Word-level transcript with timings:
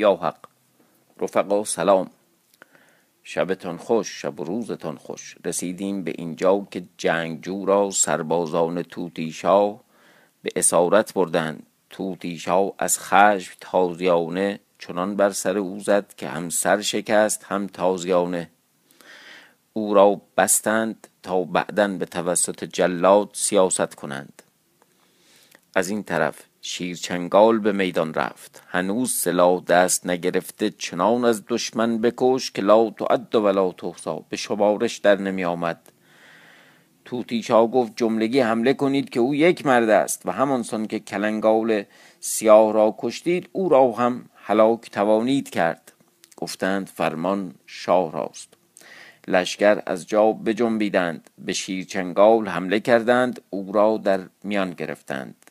یا 0.00 0.14
حق. 0.14 0.38
رفقا 1.20 1.64
سلام. 1.64 2.10
شبتان 3.22 3.76
خوش 3.76 4.22
شب 4.22 4.40
و 4.40 4.44
روزتان 4.44 4.96
خوش. 4.96 5.36
رسیدیم 5.44 6.04
به 6.04 6.12
اینجا 6.18 6.66
که 6.70 6.82
جنگجو 6.98 7.66
را 7.66 7.90
سربازان 7.90 8.82
توتیشا 8.82 9.72
به 10.42 10.50
اسارت 10.56 11.14
بردند. 11.14 11.66
توتیشا 11.90 12.70
از 12.78 12.98
خشم 12.98 13.54
تازیانه 13.60 14.60
چنان 14.78 15.16
بر 15.16 15.30
سر 15.30 15.58
او 15.58 15.80
زد 15.80 16.14
که 16.14 16.28
هم 16.28 16.48
سر 16.48 16.80
شکست 16.80 17.44
هم 17.44 17.66
تازیانه. 17.66 18.50
او 19.72 19.94
را 19.94 20.20
بستند 20.36 21.08
تا 21.22 21.44
بعدا 21.44 21.88
به 21.88 22.06
توسط 22.06 22.64
جلاد 22.64 23.30
سیاست 23.32 23.94
کنند. 23.94 24.42
از 25.74 25.88
این 25.88 26.02
طرف 26.02 26.49
شیرچنگال 26.62 27.58
به 27.58 27.72
میدان 27.72 28.14
رفت. 28.14 28.62
هنوز 28.68 29.12
سلاح 29.12 29.62
دست 29.62 30.06
نگرفته 30.06 30.70
چنان 30.70 31.24
از 31.24 31.42
دشمن 31.48 31.98
بکش 31.98 32.50
که 32.50 32.62
لا 32.62 32.90
تعد 32.90 33.34
ولا 33.34 33.72
تحصا. 33.72 34.24
به 34.28 34.36
شمارش 34.36 34.98
در 34.98 35.20
نمی 35.20 35.44
آمد. 35.44 35.92
توتیشا 37.04 37.66
گفت 37.66 37.92
جملگی 37.96 38.40
حمله 38.40 38.74
کنید 38.74 39.10
که 39.10 39.20
او 39.20 39.34
یک 39.34 39.66
مرد 39.66 39.88
است 39.88 40.26
و 40.26 40.30
همانسان 40.30 40.86
که 40.86 40.98
کلنگال 40.98 41.84
سیاه 42.20 42.72
را 42.72 42.94
کشتید 42.98 43.48
او 43.52 43.68
را 43.68 43.92
هم 43.92 44.24
هلاک 44.34 44.90
توانید 44.90 45.50
کرد. 45.50 45.92
گفتند 46.36 46.88
فرمان 46.88 47.54
شاه 47.66 48.12
راست. 48.12 48.54
لشکر 49.28 49.82
از 49.86 50.06
جا 50.06 50.32
بجنبیدند 50.32 51.30
به 51.38 51.52
شیرچنگال 51.52 52.48
حمله 52.48 52.80
کردند 52.80 53.40
او 53.50 53.72
را 53.72 54.00
در 54.04 54.20
میان 54.44 54.70
گرفتند. 54.70 55.49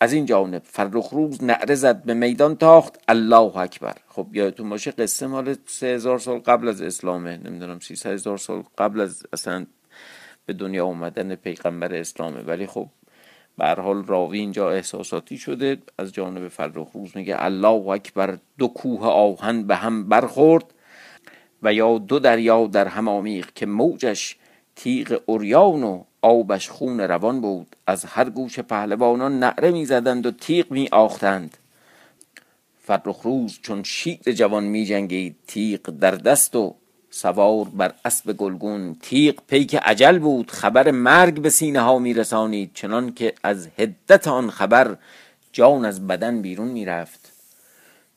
از 0.00 0.12
این 0.12 0.26
جانب 0.26 0.62
فرخ 0.64 1.08
روز 1.08 1.44
نعره 1.44 1.74
زد 1.74 2.02
به 2.02 2.14
میدان 2.14 2.56
تاخت. 2.56 2.98
الله 3.08 3.56
اکبر. 3.56 3.94
خب 4.08 4.26
یادتون 4.32 4.68
باشه 4.68 4.90
قصه 4.90 5.26
مال 5.26 5.56
سه 5.66 5.98
سال 5.98 6.38
قبل 6.38 6.68
از 6.68 6.82
اسلامه. 6.82 7.36
نمی‌دونم 7.36 7.78
سی 7.80 8.08
هزار 8.08 8.38
سال 8.38 8.62
قبل 8.78 9.00
از 9.00 9.22
اصلا 9.32 9.66
به 10.46 10.52
دنیا 10.52 10.84
اومدن 10.84 11.34
پیغمبر 11.34 11.94
اسلامه. 11.94 12.42
ولی 12.42 12.66
خب 12.66 12.88
به 13.58 13.66
حال 13.66 14.04
راوی 14.06 14.38
اینجا 14.38 14.70
احساساتی 14.70 15.38
شده. 15.38 15.78
از 15.98 16.12
جانب 16.12 16.48
فرخ 16.48 16.88
روز 16.94 17.16
میگه 17.16 17.36
الله 17.38 17.88
اکبر 17.88 18.38
دو 18.58 18.68
کوه 18.68 19.06
آهن 19.06 19.62
به 19.62 19.76
هم 19.76 20.08
برخورد 20.08 20.64
و 21.62 21.72
یا 21.72 21.98
دو 21.98 22.18
دریا 22.18 22.66
در 22.66 22.88
هم 22.88 23.08
آمیخ 23.08 23.50
که 23.54 23.66
موجش 23.66 24.36
تیغ 24.76 25.20
اوریان 25.26 25.82
و 25.82 26.04
آبش 26.26 26.68
خون 26.70 27.00
روان 27.00 27.40
بود. 27.40 27.76
از 27.86 28.04
هر 28.04 28.30
گوش 28.30 28.58
پهلوانان 28.58 29.38
نعره 29.38 29.70
می‌زدند 29.70 30.26
و 30.26 30.30
تیغ 30.30 30.70
می 30.70 30.88
آختند 30.92 31.56
فرخ 32.82 33.20
روز 33.22 33.58
چون 33.62 33.82
شیر 33.82 34.32
جوان 34.32 34.64
می 34.64 34.84
جنگید 34.84 35.36
تیغ 35.46 35.80
در 35.80 36.10
دست 36.10 36.56
و 36.56 36.74
سوار 37.10 37.64
بر 37.64 37.92
اسب 38.04 38.32
گلگون. 38.32 38.96
تیغ 39.02 39.34
پیک 39.46 39.74
عجل 39.74 40.18
بود 40.18 40.50
خبر 40.50 40.90
مرگ 40.90 41.40
به 41.40 41.50
سینه 41.50 41.80
ها 41.80 41.98
می 41.98 42.14
رسانید 42.14 42.70
چنان 42.74 43.14
که 43.14 43.34
از 43.42 43.68
هدت 43.78 44.28
آن 44.28 44.50
خبر 44.50 44.96
جان 45.52 45.84
از 45.84 46.06
بدن 46.06 46.42
بیرون 46.42 46.68
می 46.68 46.84
رفت 46.84 47.32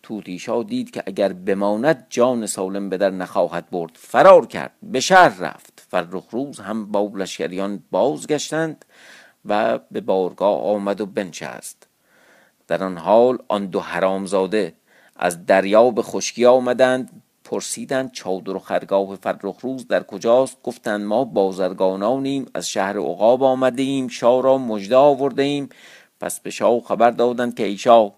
توتیشا 0.04 0.64
دید 0.64 0.92
که 0.92 1.04
اگر 1.06 1.34
بماند 1.34 2.06
جان 2.10 2.46
سالم 2.46 2.90
به 2.90 2.98
در 2.98 3.10
نخواهد 3.10 3.70
برد. 3.70 3.92
فرار 3.96 4.46
کرد 4.46 4.72
به 4.84 5.00
شهر 5.00 5.40
رفت. 5.40 5.79
فرخ 5.90 6.24
روز 6.32 6.60
هم 6.60 6.92
با 6.92 7.12
لشکریان 7.16 7.84
بازگشتند 7.92 8.86
و 9.46 9.80
به 9.92 10.02
بارگاه 10.02 10.64
آمد 10.64 11.02
و 11.02 11.06
بنشست. 11.06 11.88
در 12.68 12.84
آن 12.84 12.98
حال 12.98 13.38
آن 13.48 13.66
دو 13.66 13.80
حرامزاده 13.80 14.74
از 15.16 15.46
دریا 15.46 15.92
به 15.92 16.02
خشکی 16.02 16.46
آمدند 16.46 17.22
پرسیدند 17.44 18.12
چادر 18.12 18.56
و 18.56 18.60
خرگاه 18.60 19.16
فرخ 19.16 19.60
روز 19.62 19.88
در 19.88 20.04
کجاست؟ 20.04 20.58
گفتند 20.64 21.06
ما 21.06 21.24
بازرگانانیم 21.24 22.46
از 22.54 22.70
شهر 22.70 22.98
عقاب 22.98 23.44
آمده 23.44 23.82
ایم 23.82 24.08
شاه 24.08 24.44
را 24.44 24.58
مژده 24.58 24.96
آورده 24.96 25.42
ایم 25.42 25.70
پس 26.20 26.40
به 26.40 26.50
شاه 26.50 26.80
خبر 26.80 27.12
دادند 27.12 27.56
که 27.56 27.66
ای 27.66 27.78
شاه 27.78 28.14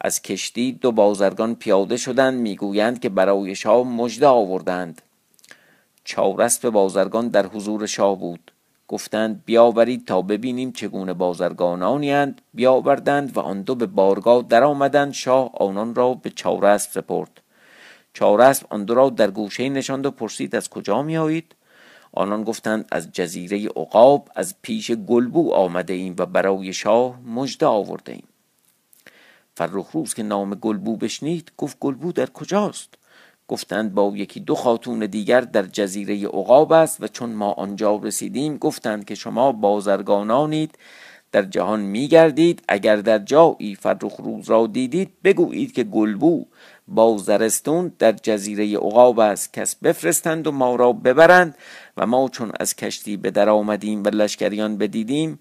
از 0.00 0.22
کشتی 0.22 0.72
دو 0.72 0.92
بازرگان 0.92 1.54
پیاده 1.54 1.96
شدند 1.96 2.34
می‌گویند 2.34 3.00
که 3.00 3.08
برای 3.08 3.54
شاه 3.54 3.82
مژده 3.82 4.26
آوردند 4.26 5.02
چارست 6.04 6.66
بازرگان 6.66 7.28
در 7.28 7.46
حضور 7.46 7.86
شاه 7.86 8.18
بود. 8.18 8.52
گفتند 8.88 9.42
بیاورید 9.44 10.06
تا 10.06 10.22
ببینیم 10.22 10.72
چگونه 10.72 11.12
بازرگانانی 11.12 12.12
اند. 12.12 12.42
بیاوردند 12.54 13.36
و 13.36 13.40
آن 13.40 13.62
دو 13.62 13.74
به 13.74 13.86
بارگاه 13.86 14.42
در 14.42 14.64
آمدند 14.64 15.12
شاه 15.12 15.50
آنان 15.54 15.94
را 15.94 16.14
به 16.14 16.30
چارسب 16.30 16.90
سپرد. 16.90 17.40
چارسب 18.14 18.66
آن 18.70 18.84
دو 18.84 18.94
را 18.94 19.10
در 19.10 19.30
گوشه 19.30 19.68
نشاند 19.68 20.06
و 20.06 20.10
پرسید 20.10 20.56
از 20.56 20.70
کجا 20.70 21.02
می 21.02 21.16
آیید 21.16 21.54
آنان 22.12 22.44
گفتند 22.44 22.88
از 22.92 23.12
جزیره 23.12 23.68
عقاب 23.68 24.28
از 24.34 24.54
پیش 24.62 24.90
گلبو 24.90 25.54
آمده 25.54 25.92
ایم 25.92 26.14
و 26.18 26.26
برای 26.26 26.72
شاه 26.72 27.20
مژده 27.20 27.66
آورده 27.66 28.12
ایم 28.12 28.28
فرخ 29.54 29.90
روز 29.90 30.14
که 30.14 30.22
نام 30.22 30.54
گلبو 30.54 30.96
بشنید 30.96 31.52
گفت 31.56 31.76
گلبو 31.80 32.12
در 32.12 32.26
کجاست؟ 32.26 32.94
گفتند 33.52 33.94
با 33.94 34.12
یکی 34.14 34.40
دو 34.40 34.54
خاتون 34.54 35.06
دیگر 35.06 35.40
در 35.40 35.62
جزیره 35.62 36.26
عقاب 36.26 36.72
است 36.72 37.02
و 37.02 37.08
چون 37.08 37.32
ما 37.32 37.52
آنجا 37.52 37.96
رسیدیم 37.96 38.56
گفتند 38.56 39.04
که 39.04 39.14
شما 39.14 39.52
بازرگانانید 39.52 40.78
در 41.32 41.42
جهان 41.42 41.80
میگردید. 41.80 42.62
اگر 42.68 42.96
در 42.96 43.18
جایی 43.18 43.74
فرخ 43.74 44.16
روز 44.16 44.50
را 44.50 44.66
دیدید 44.66 45.10
بگویید 45.24 45.72
که 45.72 45.84
گلبو 45.84 46.46
با 46.88 47.18
زرستون 47.18 47.92
در 47.98 48.12
جزیره 48.12 48.76
عقاب 48.76 49.18
است. 49.20 49.52
کس 49.52 49.76
بفرستند 49.76 50.46
و 50.46 50.52
ما 50.52 50.76
را 50.76 50.92
ببرند 50.92 51.54
و 51.96 52.06
ما 52.06 52.28
چون 52.28 52.52
از 52.60 52.76
کشتی 52.76 53.16
به 53.16 53.30
در 53.30 53.48
آمدیم 53.48 54.04
و 54.04 54.08
لشکریان 54.08 54.76
بدیدیم 54.76 55.38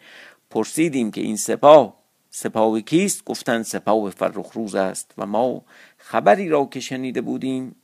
پرسیدیم 0.50 1.12
که 1.12 1.22
این 1.22 1.38
سپاه 1.38 2.02
سپاه 2.30 2.82
کیست؟ 2.82 3.26
گفتند 3.26 3.64
سپاه 3.64 4.10
فرخ 4.10 4.52
روز 4.54 4.76
است 4.76 5.14
و 5.18 5.26
ما 5.26 5.62
خبری 5.98 6.50
را 6.50 6.66
که 6.66 6.80
شنیده 6.80 7.22
بودیم 7.22 7.76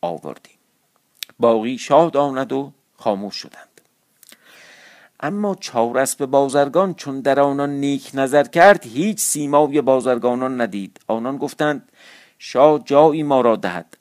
آوردیم. 0.00 0.58
باقی 1.38 1.78
شاه 1.78 2.10
داند 2.10 2.52
و 2.52 2.72
خاموش 2.96 3.34
شدند. 3.34 3.80
اما 5.20 5.54
چهار 5.54 6.06
به 6.18 6.26
بازرگان 6.26 6.94
چون 6.94 7.20
در 7.20 7.40
آنان 7.40 7.70
نیک 7.70 8.10
نظر 8.14 8.44
کرد 8.44 8.86
هیچ 8.86 9.20
سیمای 9.20 9.80
بازرگانان 9.80 10.60
ندید. 10.60 11.00
آنان 11.06 11.36
گفتند 11.36 11.88
شاه 12.38 12.78
جایی 12.84 13.22
ما 13.22 13.40
را 13.40 13.56
دهد. 13.56 13.96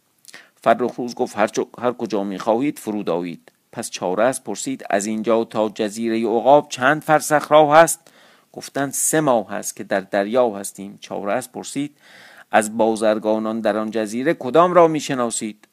فرخ 0.61 0.95
روز 0.95 1.15
گفت 1.15 1.37
هر, 1.37 1.49
هر 1.79 1.91
کجا 1.91 2.23
می 2.23 2.39
خواهید 2.39 2.79
فرود 2.79 3.09
آیید 3.09 3.51
پس 3.71 3.89
چارس 3.89 4.41
پرسید 4.41 4.85
از 4.89 5.05
اینجا 5.05 5.43
تا 5.43 5.69
جزیره 5.69 6.27
عقاب 6.27 6.69
چند 6.69 7.01
فرسخ 7.01 7.51
راه 7.51 7.75
هست 7.77 7.99
گفتند 8.53 8.93
سه 8.93 9.21
ماه 9.21 9.49
هست 9.49 9.75
که 9.75 9.83
در 9.83 9.99
دریا 9.99 10.49
هستیم. 10.49 10.97
چارس 11.01 11.49
پرسید 11.49 11.97
از 12.51 12.77
بازرگانان 12.77 13.61
در 13.61 13.77
آن 13.77 13.91
جزیره 13.91 14.33
کدام 14.33 14.73
را 14.73 14.87
می‌شناسید؟ 14.87 15.67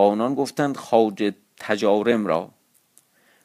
آنان 0.00 0.34
گفتند 0.34 0.76
خاج 0.76 1.32
تجارم 1.56 2.26
را. 2.26 2.50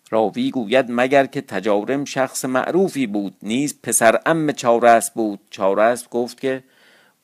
راوی 0.09 0.51
گوید 0.51 0.85
مگر 0.89 1.25
که 1.25 1.41
تجارم 1.41 2.05
شخص 2.05 2.45
معروفی 2.45 3.07
بود 3.07 3.35
نیز 3.43 3.81
پسر 3.83 4.19
ام 4.25 4.51
چارس 4.51 5.11
بود. 5.11 5.39
چارس 5.49 6.09
گفت 6.09 6.41
که 6.41 6.63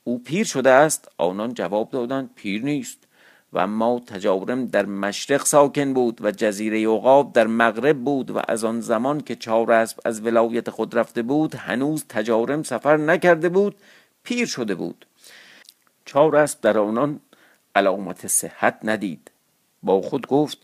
او 0.04 0.20
پیر 0.20 0.46
شده 0.46 0.70
است. 0.70 1.08
آنان 1.18 1.54
جواب 1.54 1.90
دادند 1.90 2.30
پیر 2.36 2.64
نیست. 2.64 3.08
و 3.54 3.60
اما 3.60 4.02
تجارم 4.08 4.66
در 4.66 4.86
مشرق 4.86 5.46
ساکن 5.46 5.94
بود 5.94 6.26
و 6.26 6.32
جزیره 6.32 6.88
عقاب 6.88 7.34
در 7.34 7.48
مغرب 7.48 7.98
بود 7.98 8.32
و 8.32 8.42
از 8.48 8.64
آن 8.64 8.82
زمان 8.82 9.22
که 9.22 9.36
چارسب 9.36 10.00
از 10.06 10.26
ولایت 10.26 10.70
خود 10.70 10.98
رفته 10.98 11.22
بود 11.22 11.56
هنوز 11.56 12.06
تجارم 12.10 12.64
سفر 12.64 12.98
نکرده 12.98 13.50
بود 13.50 13.76
پیر 14.24 14.46
شده 14.46 14.76
بود. 14.76 15.06
چارسب 16.06 16.62
در 16.62 16.78
آنان 16.78 17.20
علامت 17.76 18.28
صحت 18.28 18.80
ندید. 18.84 19.31
با 19.84 20.02
خود 20.02 20.28
گفت 20.28 20.58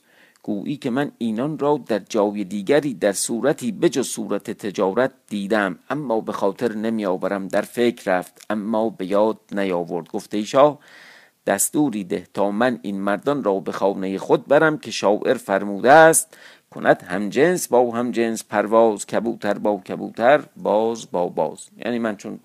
گویی 0.43 0.77
که 0.77 0.89
من 0.89 1.11
اینان 1.17 1.59
را 1.59 1.79
در 1.87 1.99
جای 1.99 2.43
دیگری 2.43 2.93
در 2.93 3.11
صورتی 3.11 3.71
بجز 3.71 4.07
صورت 4.07 4.51
تجارت 4.51 5.11
دیدم 5.27 5.79
اما 5.89 6.21
به 6.21 6.31
خاطر 6.31 6.73
نمی 6.73 7.05
آورم 7.05 7.47
در 7.47 7.61
فکر 7.61 8.17
رفت 8.17 8.45
اما 8.49 8.89
به 8.89 9.05
یاد 9.05 9.39
نیاورد. 9.51 10.07
گفته 10.07 10.43
شاه 10.43 10.79
دستوری 11.47 12.03
ده 12.03 12.27
تا 12.33 12.51
من 12.51 12.79
این 12.81 13.01
مردان 13.01 13.43
را 13.43 13.59
به 13.59 13.71
خانه 13.71 14.17
خود 14.17 14.47
برم 14.47 14.77
که 14.77 14.91
شاعر 14.91 15.33
فرموده 15.33 15.91
است 15.91 16.37
کند 16.71 17.03
هم 17.03 17.29
جنس 17.29 17.67
با 17.67 17.91
هم 17.91 18.11
جنس 18.11 18.43
پرواز 18.43 19.05
کبوتر 19.05 19.53
با 19.53 19.77
کبوتر 19.77 20.43
باز 20.57 21.11
با 21.11 21.27
باز. 21.27 21.67
یعنی 21.85 21.99
من 21.99 22.17
چون 22.17 22.39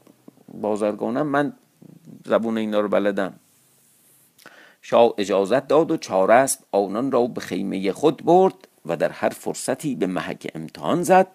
بازرگانم 0.54 1.26
من 1.26 1.52
زبون 2.24 2.58
اینا 2.58 2.80
رو 2.80 2.88
بلدم. 2.88 3.34
شاه 4.82 5.14
اجازت 5.18 5.68
داد 5.68 5.90
و 5.90 5.96
چارسب 5.96 6.60
آنان 6.72 7.12
را 7.12 7.26
به 7.26 7.40
خیمه 7.40 7.92
خود 7.92 8.24
برد 8.24 8.68
و 8.86 8.96
در 8.96 9.08
هر 9.08 9.28
فرصتی 9.28 9.94
به 9.94 10.06
محک 10.06 10.50
امتحان 10.54 11.02
زد. 11.02 11.28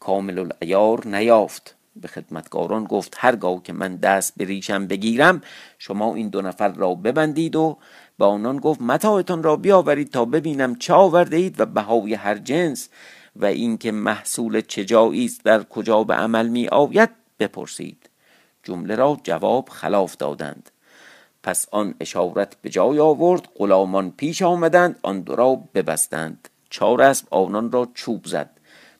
کامل 0.00 0.38
العیار 0.38 1.06
نیافت. 1.06 1.76
به 1.96 2.08
خدمتکاران 2.08 2.84
گفت 2.84 3.14
هرگاه 3.18 3.62
که 3.62 3.72
من 3.72 3.96
دست 3.96 4.32
به 4.36 4.44
ریشم 4.44 4.86
بگیرم 4.86 5.40
شما 5.78 6.14
این 6.14 6.28
دو 6.28 6.42
نفر 6.42 6.68
را 6.68 6.94
ببندید 6.94 7.56
و 7.56 7.78
به 8.18 8.24
آنان 8.24 8.56
گفت 8.56 8.82
متاعتان 8.82 9.42
را 9.42 9.56
بیاورید 9.56 10.10
تا 10.10 10.24
ببینم 10.24 10.74
چه 10.74 10.94
آورده 10.94 11.36
اید 11.36 11.60
و 11.60 11.66
بهای 11.66 12.14
هر 12.14 12.38
جنس 12.38 12.88
و 13.36 13.44
اینکه 13.44 13.92
محصول 13.92 14.60
چه 14.60 14.84
جایی 14.84 15.24
است 15.24 15.44
در 15.44 15.62
کجا 15.62 16.04
به 16.04 16.14
عمل 16.14 16.48
می 16.48 16.68
آید 16.68 17.10
بپرسید. 17.38 18.10
جمله 18.62 18.94
را 18.94 19.20
جواب 19.24 19.68
خلاف 19.68 20.16
دادند. 20.16 20.70
پس 21.42 21.66
آن 21.70 21.94
اشارت 22.00 22.56
به 22.62 22.70
جای 22.70 22.98
آورد 22.98 23.48
غلامان 23.56 24.10
پیش 24.10 24.42
آمدند 24.42 24.98
آن 25.02 25.20
دو 25.20 25.36
را 25.36 25.54
ببستند. 25.74 26.48
چهار 26.70 27.02
اسب 27.02 27.26
آنان 27.30 27.72
را 27.72 27.88
چوب 27.94 28.26
زد. 28.26 28.50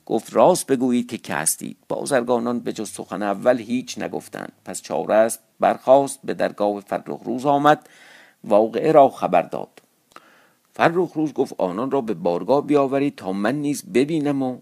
گفت 0.05 0.33
راست 0.33 0.67
بگویید 0.67 1.09
که 1.09 1.17
که 1.17 1.33
هستید. 1.33 1.77
بازرگانان 1.89 2.59
به 2.59 2.73
جز 2.73 2.89
سخن 2.89 3.21
اول 3.21 3.59
هیچ 3.59 3.97
نگفتند. 3.97 4.51
پس 4.65 4.81
چهار 4.81 5.11
اسب 5.11 5.39
برخاست 5.59 6.19
به 6.23 6.33
درگاه 6.33 6.79
فرخ 6.79 7.19
روز 7.25 7.45
آمد 7.45 7.89
واقعه 8.43 8.91
را 8.91 9.09
خبر 9.09 9.41
داد. 9.41 9.81
فرخ 10.73 11.11
روز 11.13 11.33
گفت 11.33 11.53
آنان 11.57 11.91
را 11.91 12.01
به 12.01 12.13
بارگاه 12.13 12.67
بیاورید 12.67 13.15
تا 13.15 13.33
من 13.33 13.55
نیز 13.55 13.83
ببینم 13.93 14.43
و 14.43 14.59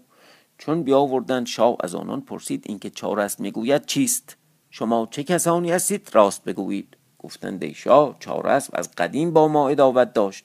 چون 0.58 0.82
بیاوردند 0.82 1.46
شاه 1.46 1.76
از 1.80 1.94
آنان 1.94 2.20
پرسید 2.20 2.64
اینکه 2.66 2.90
چهار 2.90 3.20
اسب 3.20 3.40
می‌گوید 3.40 3.86
چیست؟ 3.86 4.36
شما 4.70 5.08
چه 5.10 5.24
کسانی 5.24 5.70
هستید؟ 5.72 6.10
راست 6.12 6.44
بگویید. 6.44 6.96
گفتند 7.22 7.64
ای 7.64 7.74
شاه 7.74 8.16
چهار 8.20 8.46
اسب 8.46 8.70
از 8.76 8.90
قدیم 8.90 9.32
با 9.32 9.48
ما 9.48 9.68
اداوت 9.68 10.12
داشت. 10.12 10.44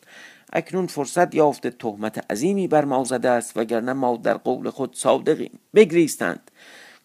اکنون 0.53 0.88
فرصت 0.88 1.35
یافته 1.35 1.69
تهمت 1.69 2.31
عظیمی 2.31 2.68
بر 2.68 2.85
ما 2.85 3.03
زده 3.03 3.29
است 3.29 3.57
وگرنه 3.57 3.94
ما 3.94 4.18
در 4.18 4.38
قول 4.38 4.69
خود 4.69 4.95
صادقیم. 4.95 5.59
بگریستند. 5.75 6.51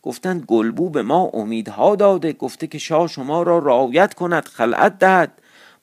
گفتند 0.02 0.44
گلبو 0.44 0.90
به 0.90 1.02
ما 1.02 1.30
امیدها 1.32 1.96
داده 1.96 2.32
گفته 2.32 2.66
که 2.66 2.78
شاه 2.78 3.06
شما 3.06 3.42
را 3.42 3.58
رعایت 3.58 4.14
کند 4.14 4.44
خلعت 4.44 4.98
دهد. 4.98 5.32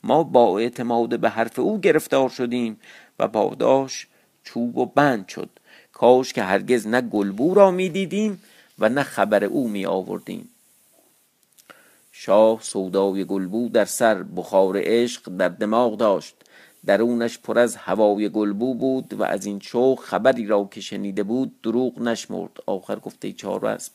ما 0.04 0.24
با 0.24 0.60
اعتماد 0.60 1.20
به 1.20 1.30
حرف 1.30 1.60
او 1.60 1.80
گرفتار 1.80 2.30
شدیم 2.30 2.80
و 3.20 3.28
پاداش 3.28 4.08
چوب 4.44 4.78
و 4.78 4.86
بند 4.86 5.28
شد. 5.28 5.50
کاش 5.94 6.34
که 6.34 6.44
هرگز 6.44 6.88
نه 6.88 7.02
گلبو 7.02 7.54
را 7.54 7.72
می‌دیدیم 7.72 8.42
و 8.80 8.90
نه 8.90 9.04
خبر 9.04 9.44
او 9.44 9.68
می 9.68 9.86
آوردیم 9.86 10.50
شاه 12.22 12.60
سودای 12.62 13.26
گلبو 13.26 13.70
در 13.70 13.86
سر 13.86 14.24
بخار 14.24 14.74
عشق 14.78 15.38
در 15.38 15.50
دماغ 15.50 15.98
داشت. 15.98 16.36
درونش 16.86 17.40
پر 17.40 17.60
از 17.60 17.76
هوای 17.76 18.30
گلبو 18.30 18.74
بود 18.74 19.14
و 19.14 19.24
از 19.24 19.46
این 19.46 19.60
شوق 19.60 20.00
خبری 20.00 20.46
را 20.48 20.70
که 20.72 20.82
شنیده 20.82 21.24
بود 21.24 21.62
دروغ 21.62 22.02
نشمرد. 22.02 22.58
آخر 22.66 22.96
گفته 23.00 23.32
چهار 23.32 23.66
اسب. 23.66 23.94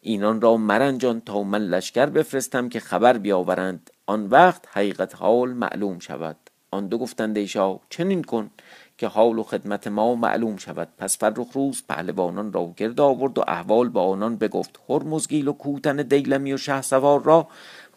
اینان 0.00 0.40
را 0.40 0.56
مرنجان 0.56 1.20
تا 1.20 1.42
من 1.42 1.62
لشکر 1.62 2.06
بفرستم 2.06 2.68
که 2.68 2.80
خبر 2.80 3.18
بیاورند. 3.18 3.90
آن 4.06 4.26
وقت 4.26 4.64
حقیقت 4.72 5.16
حال 5.16 5.52
معلوم 5.52 5.98
شود. 5.98 6.36
آن 6.70 6.88
دو 6.88 6.98
گفتند 6.98 7.36
ای 7.36 7.46
شاه 7.46 7.80
چنین 7.90 8.24
کن 8.24 8.50
که 9.00 9.06
حال 9.06 9.38
و 9.38 9.42
خدمت 9.42 9.86
ما 9.86 10.14
معلوم 10.14 10.56
شود. 10.56 10.88
پس 10.98 11.18
فرخ 11.18 11.46
روز 11.52 11.82
پهلوانان 11.88 12.52
را 12.52 12.74
گرد 12.76 13.00
آورد 13.00 13.38
و 13.38 13.44
احوال 13.48 13.88
با 13.88 14.02
آنان 14.02 14.36
بگفت. 14.36 14.80
هرمزگیل 14.88 15.48
و 15.48 15.52
کوتن 15.52 15.96
دیلمی 15.96 16.52
و 16.52 16.56
شه 16.56 16.82
سوار 16.82 17.22
را 17.22 17.48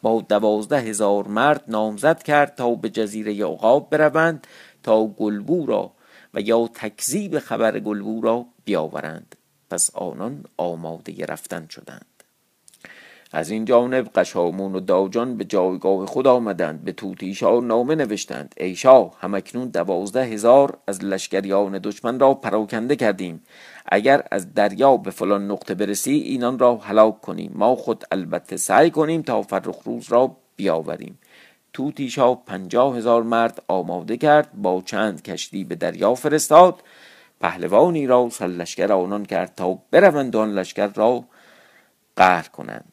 با 0.02 0.22
دوازده 0.30 0.80
هزار 0.80 1.28
مرد 1.28 1.64
نامزد 1.68 2.24
کرد 2.24 2.56
تا 2.56 2.76
به 2.76 2.90
جزیره 2.90 3.46
عقاب 3.46 3.90
بروند 3.90 4.48
تا 4.84 5.06
گلبو 5.08 5.66
را 5.66 5.92
و 6.34 6.42
یا 6.42 6.70
تکذیب 6.74 7.40
خبر 7.40 7.80
گلبو 7.80 8.22
را 8.22 8.46
بیاورند. 8.66 9.36
پس 9.70 9.96
آنان 9.96 10.44
آماده 10.58 11.26
رفتن 11.26 11.68
شدند. 11.70 12.13
از 13.36 13.50
این 13.50 13.66
جانب 13.66 14.10
قشامون 14.16 14.76
و 14.76 14.80
داجان 14.80 15.38
به 15.38 15.46
جایگاه 15.46 16.06
خود 16.06 16.28
آمدند 16.28 16.84
به 16.84 16.92
توتیشا 16.92 17.60
نامه 17.60 17.96
نوشتند. 17.96 18.56
ای 18.58 18.76
شاه 18.76 19.18
همکنون 19.20 19.68
دوازده 19.68 20.26
هزار 20.26 20.78
از 20.88 21.04
لشکریان 21.04 21.80
دشمن 21.80 22.20
را 22.20 22.34
پراکنده 22.34 22.96
کردیم. 22.96 23.44
اگر 23.86 24.24
از 24.32 24.54
دریا 24.54 24.98
به 24.98 25.12
فلان 25.12 25.52
نقطه 25.52 25.74
برسی 25.74 26.12
اینان 26.12 26.60
را 26.60 26.76
هلاک 26.76 27.22
کنیم. 27.22 27.52
ما 27.56 27.76
خود 27.76 28.04
البته 28.12 28.58
سعی 28.58 28.92
کنیم 28.92 29.22
تا 29.22 29.42
فرخ 29.42 29.84
روز 29.86 30.12
را 30.12 30.36
بیاوریم. 30.56 31.20
توتیشا 31.74 32.36
پنجاه 32.36 32.98
هزار 32.98 33.24
مرد 33.24 33.64
آماده 33.68 34.18
کرد 34.18 34.50
با 34.54 34.82
چند 34.86 35.22
کشتی 35.22 35.64
به 35.64 35.76
دریا 35.76 36.16
فرستاد. 36.16 36.84
پهلوانی 37.42 38.08
را 38.08 38.30
سر 38.30 38.92
آنان 38.92 39.26
کرد 39.26 39.56
تا 39.56 39.80
بروند 39.92 40.36
آن 40.36 40.52
لشکر 40.52 40.88
را 40.88 41.24
قهر 42.16 42.48
کنند. 42.48 42.93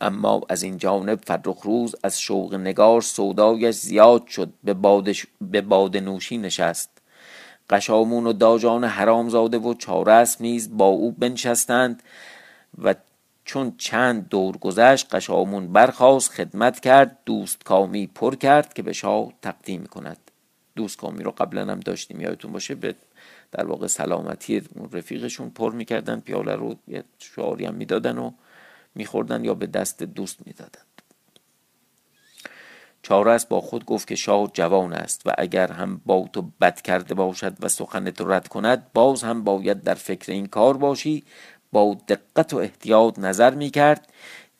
اما 0.00 0.40
از 0.48 0.62
این 0.62 0.76
جانب 0.76 1.20
فرخ 1.26 1.60
روز 1.62 1.94
از 2.02 2.20
شوق 2.20 2.54
نگار 2.54 3.00
سودایش 3.00 3.74
زیاد 3.74 4.26
شد 4.26 4.52
به, 4.64 4.74
بادش 4.74 5.26
به 5.40 5.60
باد 5.60 5.96
نوشی 5.96 6.38
نشست. 6.38 6.90
قشامون 7.70 8.26
و 8.26 8.32
داجان 8.32 8.84
حرامزاده 8.84 9.58
و 9.58 9.74
چارس 9.74 10.40
نیز 10.40 10.76
با 10.76 10.86
او 10.86 11.12
بنشستند 11.12 12.02
و 12.82 12.94
چون 13.44 13.74
چند 13.78 14.28
دور 14.28 14.56
گذشت 14.56 15.14
قشامون 15.14 15.72
برخواست 15.72 16.30
خدمت 16.30 16.80
کرد 16.80 17.18
دوست 17.26 17.64
کامی 17.64 18.06
پر 18.06 18.34
کرد 18.34 18.74
که 18.74 18.82
به 18.82 18.92
شاه 18.92 19.32
تقدیم 19.42 19.86
کند. 19.86 20.16
دوست 20.76 20.98
کامی 20.98 21.24
رو 21.24 21.30
قبلا 21.30 21.72
هم 21.72 21.80
داشتیم 21.80 22.20
یادتون 22.20 22.52
باشه 22.52 22.74
به 22.74 22.94
در 23.52 23.66
واقع 23.66 23.86
سلامتی 23.86 24.62
رفیقشون 24.92 25.50
پر 25.50 25.72
می‌کردن 25.72 26.20
پیاله 26.20 26.54
رو 26.54 26.74
یه 26.88 27.04
شعاری 27.18 27.64
هم 27.64 27.74
می‌دادن 27.74 28.18
و 28.18 28.30
میخوردن 28.94 29.44
یا 29.44 29.54
به 29.54 29.66
دست 29.66 30.02
دوست 30.02 30.46
می‌دادند 30.46 30.94
چارس 33.04 33.46
با 33.46 33.60
خود 33.60 33.84
گفت 33.84 34.08
که 34.08 34.16
شاه 34.16 34.50
جوان 34.52 34.92
است 34.92 35.22
و 35.26 35.30
اگر 35.38 35.72
هم 35.72 36.00
با 36.06 36.28
تو 36.32 36.44
بد 36.60 36.80
کرده 36.80 37.14
باشد 37.14 37.56
و 37.60 37.68
سخنت 37.68 38.20
رد 38.20 38.48
کند 38.48 38.86
باز 38.94 39.22
هم 39.22 39.44
باید 39.44 39.82
در 39.82 39.94
فکر 39.94 40.32
این 40.32 40.46
کار 40.46 40.76
باشی. 40.76 41.24
با 41.72 41.96
دقت 42.08 42.52
و 42.52 42.56
احتیاط 42.56 43.18
نظر 43.18 43.54
می 43.54 43.70
کرد 43.70 44.08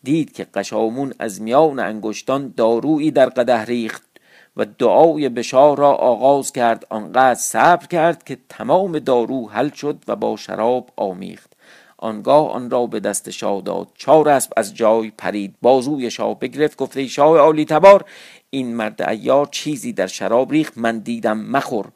دید 0.02 0.32
که 0.32 0.46
قشامون 0.54 1.14
از 1.18 1.42
میان 1.42 1.80
انگشتان 1.80 2.54
دارویی 2.56 3.10
در 3.10 3.28
قده 3.28 3.64
ریخت 3.64 4.02
و 4.56 4.64
دعای 4.64 5.28
بشار 5.28 5.78
را 5.78 5.92
آغاز 5.92 6.52
کرد. 6.52 6.86
آنقدر 6.90 7.34
صبر 7.34 7.86
کرد 7.86 8.24
که 8.24 8.38
تمام 8.48 8.98
دارو 8.98 9.48
حل 9.48 9.70
شد 9.70 10.04
و 10.08 10.16
با 10.16 10.36
شراب 10.36 10.90
آمیخت. 10.96 11.53
آنگاه 12.04 12.50
آن 12.50 12.70
را 12.70 12.86
به 12.86 13.00
دست 13.00 13.30
شاه 13.30 13.62
داد 13.62 13.88
چهار 13.94 14.28
اسب 14.28 14.52
از 14.56 14.74
جای 14.74 15.12
پرید. 15.18 15.54
بازوی 15.62 16.10
شاه 16.10 16.38
بگرفت 16.38 16.76
گفته 16.76 17.06
شاه 17.06 17.38
عالی 17.38 17.64
تبار 17.64 18.04
این 18.50 18.74
مرد 18.76 19.02
ایار 19.02 19.48
چیزی 19.50 19.92
در 19.92 20.06
شراب 20.06 20.52
ریخت 20.52 20.78
من 20.78 20.98
دیدم 20.98 21.38
مخور. 21.38 21.86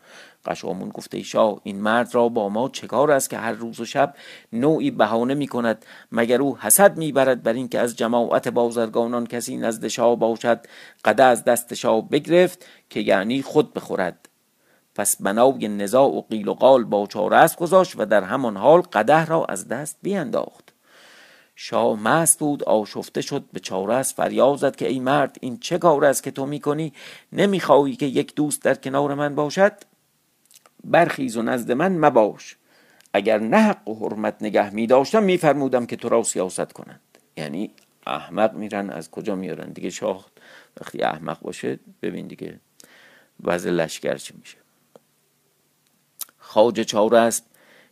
قشامون 0.46 0.88
گفته 0.88 1.22
شاه 1.22 1.60
این 1.62 1.80
مرد 1.80 2.14
را 2.14 2.28
با 2.28 2.48
ما 2.48 2.68
چه 2.68 2.86
کار 2.86 3.10
است 3.10 3.30
که 3.30 3.38
هر 3.38 3.52
روز 3.52 3.80
و 3.80 3.84
شب 3.84 4.14
نوعی 4.52 4.90
بهانه 4.90 5.34
می 5.34 5.46
کند؟ 5.46 5.84
مگر 6.12 6.42
او 6.42 6.58
حسد 6.58 6.96
می 6.96 7.12
برد 7.12 7.42
بر 7.42 7.52
اینکه 7.52 7.78
از 7.78 7.96
جماعت 7.96 8.48
بازرگانان 8.48 9.26
کسی 9.26 9.56
نزد 9.56 9.88
شاه 9.88 10.16
باشد؟ 10.16 10.60
قده 11.04 11.24
از 11.24 11.44
دست 11.44 11.74
شاه 11.74 12.08
بگرفت 12.08 12.64
که 12.90 13.00
یعنی 13.00 13.42
خود 13.42 13.74
بخورد. 13.74 14.28
پس 14.98 15.22
بنای 15.22 15.68
نزاع 15.68 16.06
و 16.06 16.22
قیل 16.30 16.48
و 16.48 16.54
قال 16.54 16.84
با 16.84 17.06
چاره 17.06 17.48
گذاشت 17.58 17.94
و 17.98 18.06
در 18.06 18.22
همان 18.22 18.56
حال 18.56 18.80
قده 18.80 19.24
را 19.24 19.44
از 19.44 19.68
دست 19.68 19.98
بینداخت. 20.02 20.72
شاه 21.56 22.02
مست 22.02 22.38
بود 22.38 22.62
آشفته 22.62 23.20
شد 23.20 23.44
به 23.52 23.60
چاره 23.60 24.02
فریاد 24.02 24.56
زد 24.56 24.76
که 24.76 24.88
ای 24.88 25.00
مرد 25.00 25.36
این 25.40 25.58
چه 25.58 25.78
کار 25.78 26.04
است 26.04 26.22
که 26.22 26.30
تو 26.30 26.46
می‌کنی؟ 26.46 26.92
نمی‌خواهی 27.32 27.96
که 27.96 28.06
یک 28.06 28.34
دوست 28.34 28.62
در 28.62 28.74
کنار 28.74 29.14
من 29.14 29.34
باشد؟ 29.34 29.72
برخیز 30.84 31.36
و 31.36 31.42
نزد 31.42 31.72
من 31.72 31.98
مباش. 31.98 32.56
اگر 33.12 33.38
نه 33.38 33.58
حق 33.58 33.88
و 33.88 33.94
حرمت 33.94 34.36
نگه 34.40 34.74
می 34.74 34.86
داشتم 34.86 35.22
میفرمودم 35.22 35.86
که 35.86 35.96
تو 35.96 36.08
را 36.08 36.22
سیاست 36.22 36.72
کنند. 36.72 37.00
یعنی 37.36 37.70
احمق 38.06 38.54
میرن. 38.54 38.90
از 38.90 39.10
کجا 39.10 39.34
میارن 39.34 39.72
دیگه 39.72 39.90
شاه 39.90 40.26
وقتی 40.80 41.02
احمق 41.02 41.40
باشه 41.40 41.78
ببین 42.02 42.26
دیگه 42.26 42.60
وضع 43.44 43.70
لشکر 43.70 44.16
چی 44.16 44.34
میشه. 44.38 44.67
خاج 46.50 46.80
چهار 46.80 47.14
است. 47.14 47.46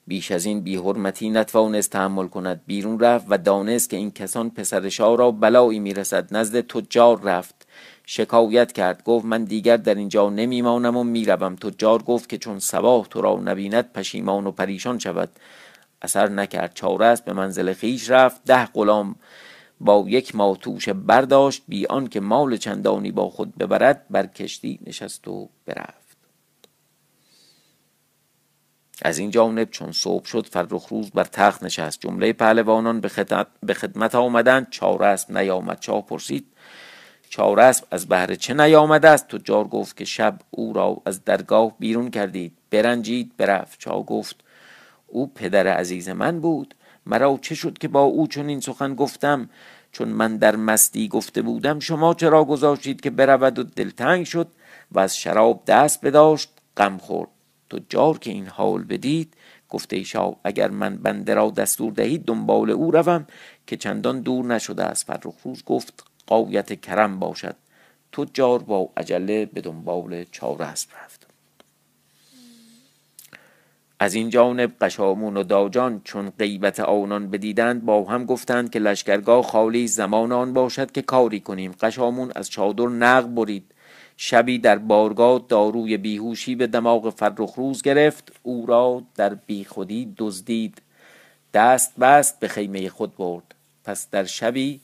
بیش 0.07 0.31
از 0.31 0.45
این 0.45 0.61
بی 0.61 0.77
حرمتی 0.77 1.31
نتوانست 1.31 1.91
تحمل 1.91 2.29
کند. 2.29 2.61
بیرون 2.67 3.01
رفت 3.01 3.27
و 3.29 3.39
دانست 3.39 3.91
که 3.91 3.97
این 3.97 4.11
کسان 4.11 4.51
پسر 4.51 4.89
شاه 4.89 5.17
را 5.17 5.31
بلایی 5.31 5.79
می‌رسد. 5.79 6.37
نزد 6.37 6.61
تجار 6.61 7.21
رفت. 7.21 7.67
شکایت 8.07 8.73
کرد. 8.73 9.05
گفت 9.05 9.25
من 9.25 9.45
دیگر 9.45 9.77
در 9.77 9.95
اینجا 9.95 10.31
نمیمانم 10.31 10.97
و 10.97 11.05
می‌روم. 11.05 11.57
تجار 11.57 12.03
گفت 12.03 12.29
که 12.29 12.39
چون 12.39 12.59
سباه 12.59 13.07
تو 13.09 13.21
را 13.21 13.41
نبیند 13.45 13.93
پشیمان 13.93 14.47
و 14.47 14.51
پریشان 14.51 14.99
شود. 14.99 15.29
اثر 16.03 16.29
نکرد. 16.29 16.75
چهار 16.75 17.03
است. 17.03 17.25
به 17.25 17.33
منزل 17.33 17.73
خیش 17.73 18.11
رفت. 18.11 18.45
ده 18.45 18.67
غلام 18.67 19.17
با 19.81 20.05
یک 20.09 20.37
ماتوش 20.37 20.89
برداشت. 20.89 21.63
بی 21.69 21.87
که 22.11 22.21
مال 22.21 22.57
چندانی 22.57 23.13
با 23.13 23.31
خود 23.31 23.59
ببرد 23.59 24.07
بر 24.11 24.27
کشتی 24.27 24.79
نشست 24.87 25.29
و 25.29 25.49
برفت. 25.67 26.06
از 29.03 29.19
این 29.19 29.31
جانب 29.31 29.71
چون 29.71 29.93
صبح 29.93 30.25
شد 30.25 30.47
فرخ 30.47 30.87
روز 30.87 31.11
بر 31.11 31.25
تخت 31.25 31.63
نشست. 31.63 32.01
جمله 32.01 32.33
پهلوانان 32.33 33.01
به 33.01 33.09
خدمت, 33.09 33.47
به 33.63 33.75
خدمت 33.75 34.15
آمدند. 34.15 34.67
چارسب 34.71 35.39
نیامد. 35.39 35.81
چا 35.81 36.01
پرسید. 36.01 36.47
چارسب 37.29 37.85
از 37.91 38.07
بهر 38.07 38.35
چه 38.35 38.55
نیامده 38.55 39.09
است؟ 39.09 39.29
تجار 39.29 39.65
گفت 39.65 39.97
که 39.97 40.05
شب 40.05 40.39
او 40.51 40.73
را 40.73 41.03
از 41.07 41.25
درگاه 41.25 41.73
بیرون 41.79 42.11
کردید. 42.11 42.53
برنجید 42.71 43.37
برفت. 43.37 43.81
چا 43.81 44.03
گفت 44.03 44.37
او 45.07 45.27
پدر 45.35 45.67
عزیز 45.67 46.09
من 46.09 46.41
بود. 46.41 46.75
مرا 47.07 47.39
چه 47.43 47.55
شد 47.55 47.79
که 47.79 47.89
با 47.89 48.03
او 48.03 48.27
چون 48.27 48.49
این 48.49 48.61
سخن 48.61 48.95
گفتم؟ 48.95 49.51
چون 49.93 50.09
من 50.09 50.37
در 50.37 50.57
مستی 50.57 51.09
گفته 51.09 51.43
بودم 51.43 51.81
شما 51.81 52.15
چرا 52.15 52.45
گذاشتید 52.45 53.01
که 53.01 53.11
برود 53.11 53.59
و 53.59 53.63
دلتنگ 53.63 54.25
شد 54.27 54.49
و 54.93 54.99
از 54.99 55.17
شراب 55.17 55.63
دست 55.67 56.01
بداشت 56.01 56.51
غم 56.77 56.99
خورد. 56.99 57.36
تجار 57.71 58.19
که 58.19 58.31
این 58.31 58.47
حال 58.47 58.85
بدید 58.85 59.35
گفته 59.69 60.03
شاه 60.03 60.37
اگر 60.45 60.71
من 60.71 60.97
بنده 60.97 61.35
را 61.35 61.51
دستور 61.51 61.93
دهید 61.93 62.25
دنبال 62.25 62.71
او 62.71 62.91
روم 62.91 63.27
که 63.67 63.77
چندان 63.77 64.21
دور 64.21 64.45
نشده 64.45 64.85
است. 64.85 65.07
فرخ 65.07 65.35
روز 65.45 65.65
گفت 65.65 66.05
قایت 66.27 66.81
کرم 66.81 67.19
باشد. 67.19 67.57
تجار 68.13 68.63
با 68.63 68.89
عجله 68.97 69.47
به 69.47 69.61
دنبال 69.61 70.25
چار 70.25 70.63
اسب 70.63 70.91
رفت. 71.05 71.27
از 74.01 74.15
این 74.15 74.31
جانب 74.31 74.73
قشامون 74.81 75.37
و 75.37 75.43
داجان 75.43 76.01
چون 76.05 76.31
غیبت 76.31 76.81
آنان 76.81 77.31
بدیدند 77.31 77.85
با 77.85 78.05
هم 78.05 78.25
گفتند 78.25 78.71
که 78.71 78.79
لشکرگاه 78.79 79.43
خالی 79.43 79.89
زمان 79.89 80.33
آن 80.33 80.53
باشد 80.53 80.93
که 80.93 81.03
کاری 81.03 81.41
کنیم. 81.41 81.73
قشامون 81.81 82.33
از 82.37 82.51
چادر 82.51 82.87
نق 82.87 83.27
برید. 83.27 83.73
شبی 84.17 84.59
در 84.59 84.79
بارگاه 84.79 85.45
داروی 85.49 85.97
بیهوشی 85.97 86.55
به 86.55 86.67
دماغ 86.67 87.11
فرخ 87.11 87.55
روز 87.55 87.83
گرفت 87.83 88.33
او 88.43 88.67
را 88.67 89.03
در 89.15 89.35
بیخودی 89.35 90.15
دزدید. 90.19 90.83
دست 91.55 91.97
بست 91.97 92.41
به 92.41 92.49
خیمه 92.49 92.89
خود 92.89 93.17
برد. 93.17 93.55
پس 93.85 94.11
در 94.11 94.25
شبی 94.25 94.81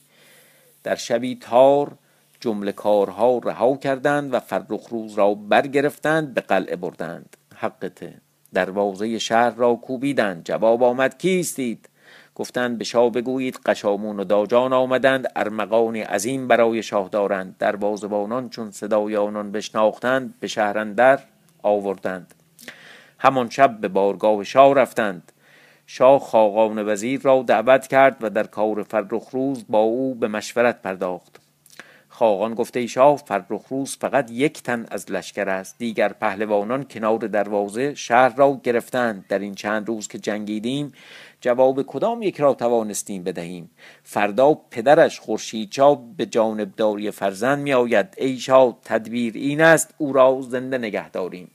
در 0.83 0.95
شبی 0.95 1.35
تار 1.35 1.91
جمله 2.39 2.71
کارها 2.71 3.37
رها 3.37 3.77
کردند 3.77 4.33
و 4.33 4.39
فرخ 4.39 4.87
روز 4.89 5.13
را 5.13 5.33
برگرفتند 5.33 6.33
به 6.33 6.41
قلعه 6.41 6.75
بردند. 6.75 7.37
حقته 7.55 8.13
دروازه 8.53 9.19
شهر 9.19 9.49
را 9.49 9.75
کوبیدند. 9.75 10.45
جواب 10.45 10.83
آمد 10.83 11.17
کیستید؟ 11.17 11.89
گفتند 12.35 12.77
به 12.77 12.83
شاه 12.83 13.11
بگویید 13.11 13.59
قشامون 13.65 14.19
و 14.19 14.23
داجان 14.23 14.73
آمدند 14.73 15.31
ارمغانی 15.35 16.01
عظیم 16.01 16.47
برای 16.47 16.83
شاه 16.83 17.09
دارند. 17.09 17.55
دروازبانان 17.59 18.49
چون 18.49 18.71
صدای 18.71 19.15
آنان 19.15 19.51
بشناختند 19.51 20.33
به 20.39 20.47
شهر 20.47 21.19
آوردند. 21.63 22.33
همان 23.19 23.49
شب 23.49 23.77
به 23.77 23.87
بارگاه 23.87 24.43
شاه 24.43 24.75
رفتند. 24.75 25.31
شاه 25.85 26.19
خاقان 26.19 26.87
وزیر 26.87 27.21
را 27.21 27.43
دعوت 27.47 27.87
کرد 27.87 28.17
و 28.21 28.29
در 28.29 28.43
کار 28.43 28.83
فرخ 28.83 29.29
روز 29.31 29.65
با 29.69 29.79
او 29.79 30.15
به 30.15 30.27
مشورت 30.27 30.81
پرداخت. 30.81 31.39
خاقان 32.15 32.53
گفته 32.53 32.79
ای 32.79 32.87
شاه 32.87 33.17
فرخ 33.17 33.67
روز 33.69 33.97
فقط 33.97 34.31
یک 34.31 34.63
تن 34.63 34.85
از 34.91 35.11
لشکر 35.11 35.49
است. 35.49 35.77
دیگر 35.77 36.13
پهلوانان 36.13 36.83
کنار 36.83 37.19
دروازه 37.19 37.95
شهر 37.95 38.35
را 38.35 38.59
گرفتند. 38.63 39.25
در 39.27 39.39
این 39.39 39.55
چند 39.55 39.87
روز 39.87 40.07
که 40.07 40.19
جنگیدیم 40.19 40.93
جواب 41.41 41.83
کدام 41.83 42.21
یک 42.21 42.39
را 42.39 42.53
توانستیم 42.53 43.23
بدهیم؟ 43.23 43.69
فردا 44.03 44.53
پدرش 44.53 45.19
خورشیدچا 45.19 45.95
به 45.95 46.25
جانبداری 46.25 47.11
فرزند 47.11 47.59
می 47.59 47.73
آید 47.73 48.15
ای 48.17 48.37
شاه 48.37 48.77
تدبیر 48.83 49.33
این 49.35 49.61
است 49.61 49.93
او 49.97 50.13
را 50.13 50.41
زنده 50.41 50.77
نگه 50.77 51.09
داریم. 51.09 51.51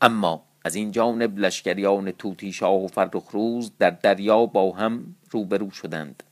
اما 0.00 0.42
از 0.64 0.74
این 0.74 0.90
جانب 0.90 1.38
لشکریان 1.38 2.10
توتی 2.10 2.52
شاه 2.52 2.84
و 2.84 2.86
فرخ 2.86 3.24
روز 3.32 3.72
در 3.78 3.90
دریا 3.90 4.46
با 4.46 4.72
هم 4.72 5.16
روبرو 5.30 5.70
شدند. 5.70 6.22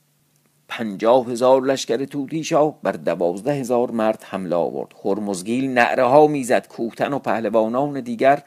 پنجاه 0.78 1.26
هزار 1.26 1.62
لشکر 1.62 2.04
توتی 2.04 2.45
شاه 2.45 2.78
بر 2.83 2.93
دوازده 2.93 3.52
هزار 3.52 3.90
مرد 3.90 4.23
حمله 4.23 4.57
آورد. 4.57 4.93
هرمزگیل 5.04 5.71
نعره 5.71 6.04
ها 6.04 6.26
می‌زد 6.26 6.69
کوهتن 6.69 7.12
و 7.12 7.19
پهلوانان 7.19 8.00
دیگر 8.00 8.43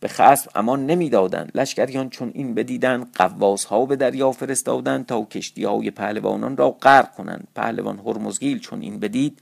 به 0.00 0.08
خصم 0.08 0.50
امان 0.54 0.86
نمی‌دادند. 0.86 1.52
لشکریان 1.54 2.10
چون 2.10 2.30
این 2.34 2.54
بدیدند 2.54 3.12
قواس 3.14 3.64
ها 3.64 3.86
به 3.86 3.96
دریا 3.96 4.32
فرستادند 4.32 5.06
تا 5.06 5.22
کشتی 5.22 5.64
های 5.64 5.90
پهلوانان 5.90 6.56
را 6.56 6.70
غرق 6.70 7.14
کنند. 7.14 7.48
پهلوان 7.54 7.98
هرمزگیل 7.98 8.58
چون 8.58 8.82
این 8.82 9.00
بدید 9.00 9.38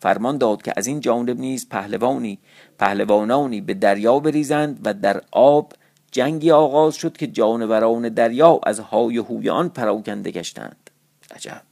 فرمان 0.00 0.38
داد 0.38 0.62
که 0.62 0.72
از 0.76 0.86
این 0.86 1.00
جانب 1.00 1.38
نیز 1.38 1.68
پهلوانی 1.68 2.38
پهلوانانی 2.78 3.60
به 3.60 3.74
دریا 3.74 4.18
بریزند 4.18 4.80
و 4.84 4.94
در 4.94 5.22
آب 5.32 5.72
جنگی 6.12 6.50
آغاز 6.50 6.94
شد 6.94 7.16
که 7.16 7.26
جانوران 7.26 8.08
دریا 8.08 8.60
از 8.62 8.80
های 8.80 9.16
هوی 9.16 9.50
آن 9.50 9.68
پراکنده 9.68 10.30
گشتند. 10.30 10.87
عجب. 11.34 11.62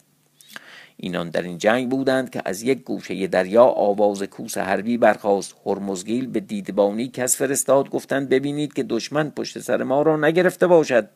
اینان 0.97 1.31
در 1.31 1.43
این 1.43 1.59
جنگ 1.59 1.89
بودند 1.89 2.31
که 2.31 2.43
از 2.45 2.63
یک 2.63 2.85
گوشه 2.85 3.27
دریا 3.27 3.65
آواز 3.65 4.23
کوس 4.23 4.59
حربی 4.59 4.99
برخاست. 4.99 5.55
هرمزگیل 5.67 6.27
به 6.27 6.41
دیدبانی 6.41 7.09
کس 7.09 7.37
فرستاد 7.37 7.91
گفتند 7.91 8.29
ببینید 8.29 8.73
که 8.73 8.83
دشمن 8.83 9.31
پشت 9.31 9.59
سر 9.59 9.83
ما 9.83 10.03
را 10.03 10.17
نگرفته 10.17 10.67
باشد. 10.67 11.09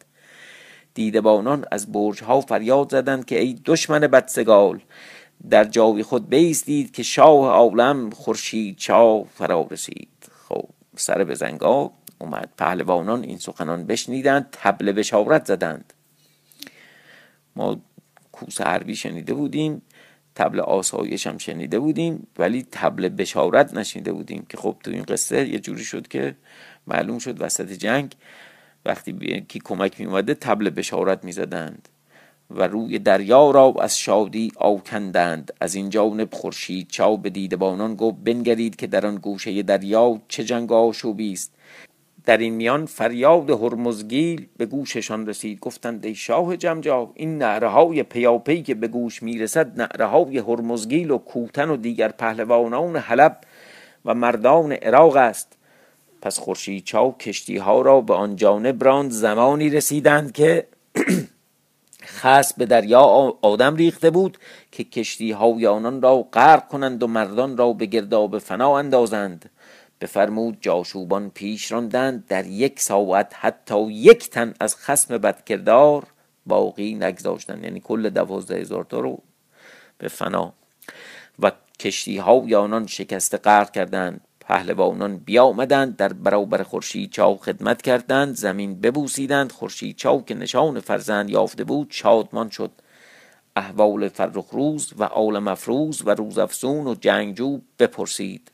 دیدبانان 0.94 1.64
از 1.70 1.92
برج 1.92 2.22
ها 2.22 2.40
فریاد 2.40 2.90
زدند 2.90 3.24
که 3.24 3.40
ای 3.40 3.60
دشمن 3.64 4.00
بدسگال 4.00 4.80
در 5.50 5.64
جای 5.64 6.02
خود 6.02 6.28
بیستید 6.28 6.92
که 6.92 7.02
شاه 7.02 7.48
عالم 7.48 8.10
خورشید 8.10 8.76
چا 8.76 9.24
فرا 9.24 9.66
رسید. 9.70 10.08
خب 10.48 10.68
سر 10.96 11.24
به 11.24 11.34
زنگا 11.34 11.92
اومد. 12.18 12.48
پهلوانان 12.58 13.22
این 13.22 13.38
سخنان 13.38 13.86
بشنیدند 13.86 14.48
تبل 14.52 14.92
بشارت 14.92 15.46
زدند. 15.46 15.92
ما 17.56 17.80
کوس 18.40 18.60
حربی 18.60 18.96
شنیده 18.96 19.34
بودیم 19.34 19.82
تبل 20.34 20.60
آسایش 20.60 21.26
هم 21.26 21.38
شنیده 21.38 21.78
بودیم 21.78 22.26
ولی 22.38 22.66
تبل 22.70 23.08
بشارت 23.08 23.74
نشنیده 23.74 24.12
بودیم 24.12 24.46
که 24.48 24.56
خب 24.56 24.76
تو 24.84 24.90
این 24.90 25.02
قصه 25.02 25.48
یه 25.48 25.58
جوری 25.58 25.84
شد 25.84 26.08
که 26.08 26.36
معلوم 26.86 27.18
شد 27.18 27.42
وسط 27.42 27.72
جنگ 27.72 28.14
وقتی 28.84 29.40
کی 29.48 29.60
کمک 29.64 30.00
می 30.00 30.06
اومده 30.06 30.34
تبل 30.34 30.70
بشارت 30.70 31.24
می 31.24 31.32
زدند 31.32 31.88
و 32.50 32.62
روی 32.62 32.98
دریا 32.98 33.50
را 33.50 33.74
از 33.80 33.98
شادی 33.98 34.52
آکندند. 34.56 35.52
از 35.60 35.74
این 35.74 35.90
جانب 35.90 36.34
خورشید 36.34 36.88
چاو 36.88 37.16
به 37.16 37.30
دیدبانان 37.30 37.94
گفت 37.94 38.16
بنگرید 38.24 38.76
که 38.76 38.86
در 38.86 39.06
آن 39.06 39.16
گوشه 39.16 39.62
دریا 39.62 40.20
چه 40.28 40.44
جنگ 40.44 40.72
آشوبی 40.72 41.32
است. 41.32 41.54
در 42.24 42.36
این 42.36 42.54
میان 42.54 42.86
فریاد 42.86 43.50
هرمزگیل 43.50 44.46
به 44.56 44.66
گوششان 44.66 45.26
رسید. 45.26 45.60
گفتند 45.60 46.06
ای 46.06 46.14
شاه 46.14 46.56
جمجا 46.56 47.10
این 47.14 47.38
نعره 47.38 47.68
های 47.68 48.02
پیاپی 48.02 48.62
که 48.62 48.74
به 48.74 48.88
گوش 48.88 49.22
می‌رسد 49.22 49.80
نعره 49.80 50.06
های 50.06 50.38
هرمزگیل 50.38 51.10
و 51.10 51.18
کوتن 51.18 51.70
و 51.70 51.76
دیگر 51.76 52.08
پهلوانان 52.08 52.96
حلب 52.96 53.40
و 54.04 54.14
مردان 54.14 54.72
عراق 54.72 55.16
است. 55.16 55.56
پس 56.22 56.38
خورشید 56.38 56.84
چاو 56.84 57.16
کشتی 57.18 57.56
ها 57.56 57.80
را 57.80 58.00
به 58.00 58.14
آن 58.14 58.36
جانب 58.36 58.84
راند. 58.84 59.10
زمانی 59.10 59.70
رسیدند 59.70 60.32
که 60.32 60.66
خاص 62.20 62.52
به 62.52 62.66
دریا 62.66 63.00
آدم 63.42 63.76
ریخته 63.76 64.10
بود 64.10 64.38
که 64.72 64.84
کشتی 64.84 65.32
های 65.32 65.66
آنان 65.66 66.02
را 66.02 66.22
غرق 66.22 66.68
کنند 66.68 67.02
و 67.02 67.06
مردان 67.06 67.56
را 67.56 67.72
به 67.72 67.86
گرداب 67.86 68.38
فنا 68.38 68.78
اندازند. 68.78 69.50
بفرمود 70.00 70.58
جاشوبان 70.60 71.30
پیش 71.30 71.72
راندند 71.72 72.26
در 72.26 72.46
یک 72.46 72.80
ساعت 72.80 73.32
حتی 73.40 73.92
یک 73.92 74.30
تن 74.30 74.54
از 74.60 74.76
خسم 74.76 75.18
بدکردار 75.18 76.06
باقی 76.46 76.94
نگذاشتند. 76.94 77.64
یعنی 77.64 77.80
کل 77.80 78.10
دوازده 78.10 78.56
هزار 78.60 78.84
تا 78.84 79.00
رو 79.00 79.22
به 79.98 80.08
فنا. 80.08 80.52
و 81.38 81.52
کشتی 81.78 82.18
های 82.18 82.54
آنان 82.54 82.86
شکست 82.86 83.34
غرق 83.46 83.70
کردند. 83.70 84.20
پهلوانان 84.40 85.16
بیامدند 85.16 85.96
در 85.96 86.12
برابر 86.12 86.62
خورشید 86.62 87.10
چاو 87.10 87.36
خدمت 87.36 87.82
کردند. 87.82 88.34
زمین 88.34 88.80
ببوسیدند. 88.80 89.52
خورشید 89.52 89.96
چاو 89.96 90.24
که 90.24 90.34
نشان 90.34 90.80
فرزند 90.80 91.30
یافته 91.30 91.64
بود 91.64 91.88
شادمان 91.90 92.50
شد. 92.50 92.70
احوال 93.56 94.08
فرخ 94.08 94.46
روز 94.52 94.92
و 94.96 95.04
آل 95.04 95.38
مفروز 95.38 96.02
و 96.06 96.10
روزافزون 96.10 96.86
و 96.86 96.94
جنگجو 96.94 97.60
بپرسید. 97.78 98.50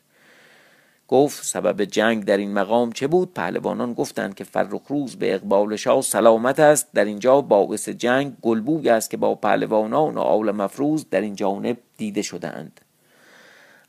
گفت 1.08 1.44
سبب 1.44 1.84
جنگ 1.84 2.24
در 2.24 2.36
این 2.36 2.52
مقام 2.52 2.92
چه 2.92 3.06
بود؟ 3.06 3.34
پهلوانان 3.34 3.94
گفتند 3.94 4.34
که 4.34 4.44
فرخ 4.44 4.82
روز 4.88 5.16
به 5.16 5.34
اقبال 5.34 5.76
شاه 5.76 6.02
سلامت 6.02 6.60
است. 6.60 6.88
در 6.94 7.04
اینجا 7.04 7.40
باعث 7.40 7.88
جنگ 7.88 8.36
گلبوی 8.42 8.88
است 8.88 9.10
که 9.10 9.16
با 9.16 9.34
پهلوانان 9.34 10.14
و 10.14 10.20
آل 10.20 10.50
مفروز 10.50 11.06
در 11.10 11.20
این 11.20 11.34
جانب 11.34 11.76
دیده 11.96 12.22
شدند 12.22 12.80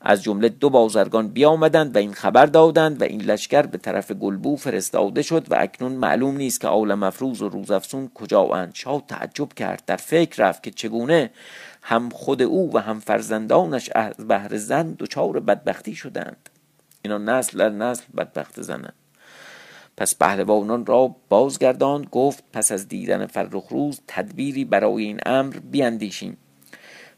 از 0.00 0.22
جمله 0.22 0.48
دو 0.48 0.70
بازرگان 0.70 1.28
بیامدند 1.28 1.96
و 1.96 1.98
این 1.98 2.12
خبر 2.12 2.46
دادند 2.46 3.00
و 3.00 3.04
این 3.04 3.22
لشکر 3.22 3.62
به 3.62 3.78
طرف 3.78 4.12
گلبو 4.12 4.56
فرستاده 4.56 5.22
شد 5.22 5.52
و 5.52 5.56
اکنون 5.58 5.92
معلوم 5.92 6.36
نیست 6.36 6.60
که 6.60 6.68
آل 6.68 6.94
مفروز 6.94 7.42
و 7.42 7.48
روزافسون 7.48 8.10
کجا 8.14 8.42
اند 8.42 8.74
شاه 8.74 9.02
تعجب 9.08 9.52
کرد. 9.52 9.82
در 9.86 9.96
فکر 9.96 10.48
رفت 10.48 10.62
که 10.62 10.70
چگونه 10.70 11.30
هم 11.82 12.08
خود 12.08 12.42
او 12.42 12.70
و 12.74 12.78
هم 12.78 13.00
فرزندانش 13.00 13.90
از 13.94 14.14
بهر 14.16 14.56
زن 14.56 14.96
دچار 14.98 15.40
بدبختی 15.40 15.94
شدند 15.94 16.48
اینا 17.02 17.18
نسل 17.18 17.58
در 17.58 17.68
نسل 17.68 18.04
بدبخت 18.16 18.62
زنند 18.62 18.94
پس 19.96 20.14
پهلوانان 20.14 20.86
را 20.86 21.14
بازگرداند 21.28 22.06
گفت 22.10 22.44
پس 22.52 22.72
از 22.72 22.88
دیدن 22.88 23.26
فرخ 23.26 23.66
روز 23.68 24.00
تدبیری 24.06 24.64
برای 24.64 25.04
این 25.04 25.20
امر 25.26 25.56
بیاندیشیم 25.56 26.36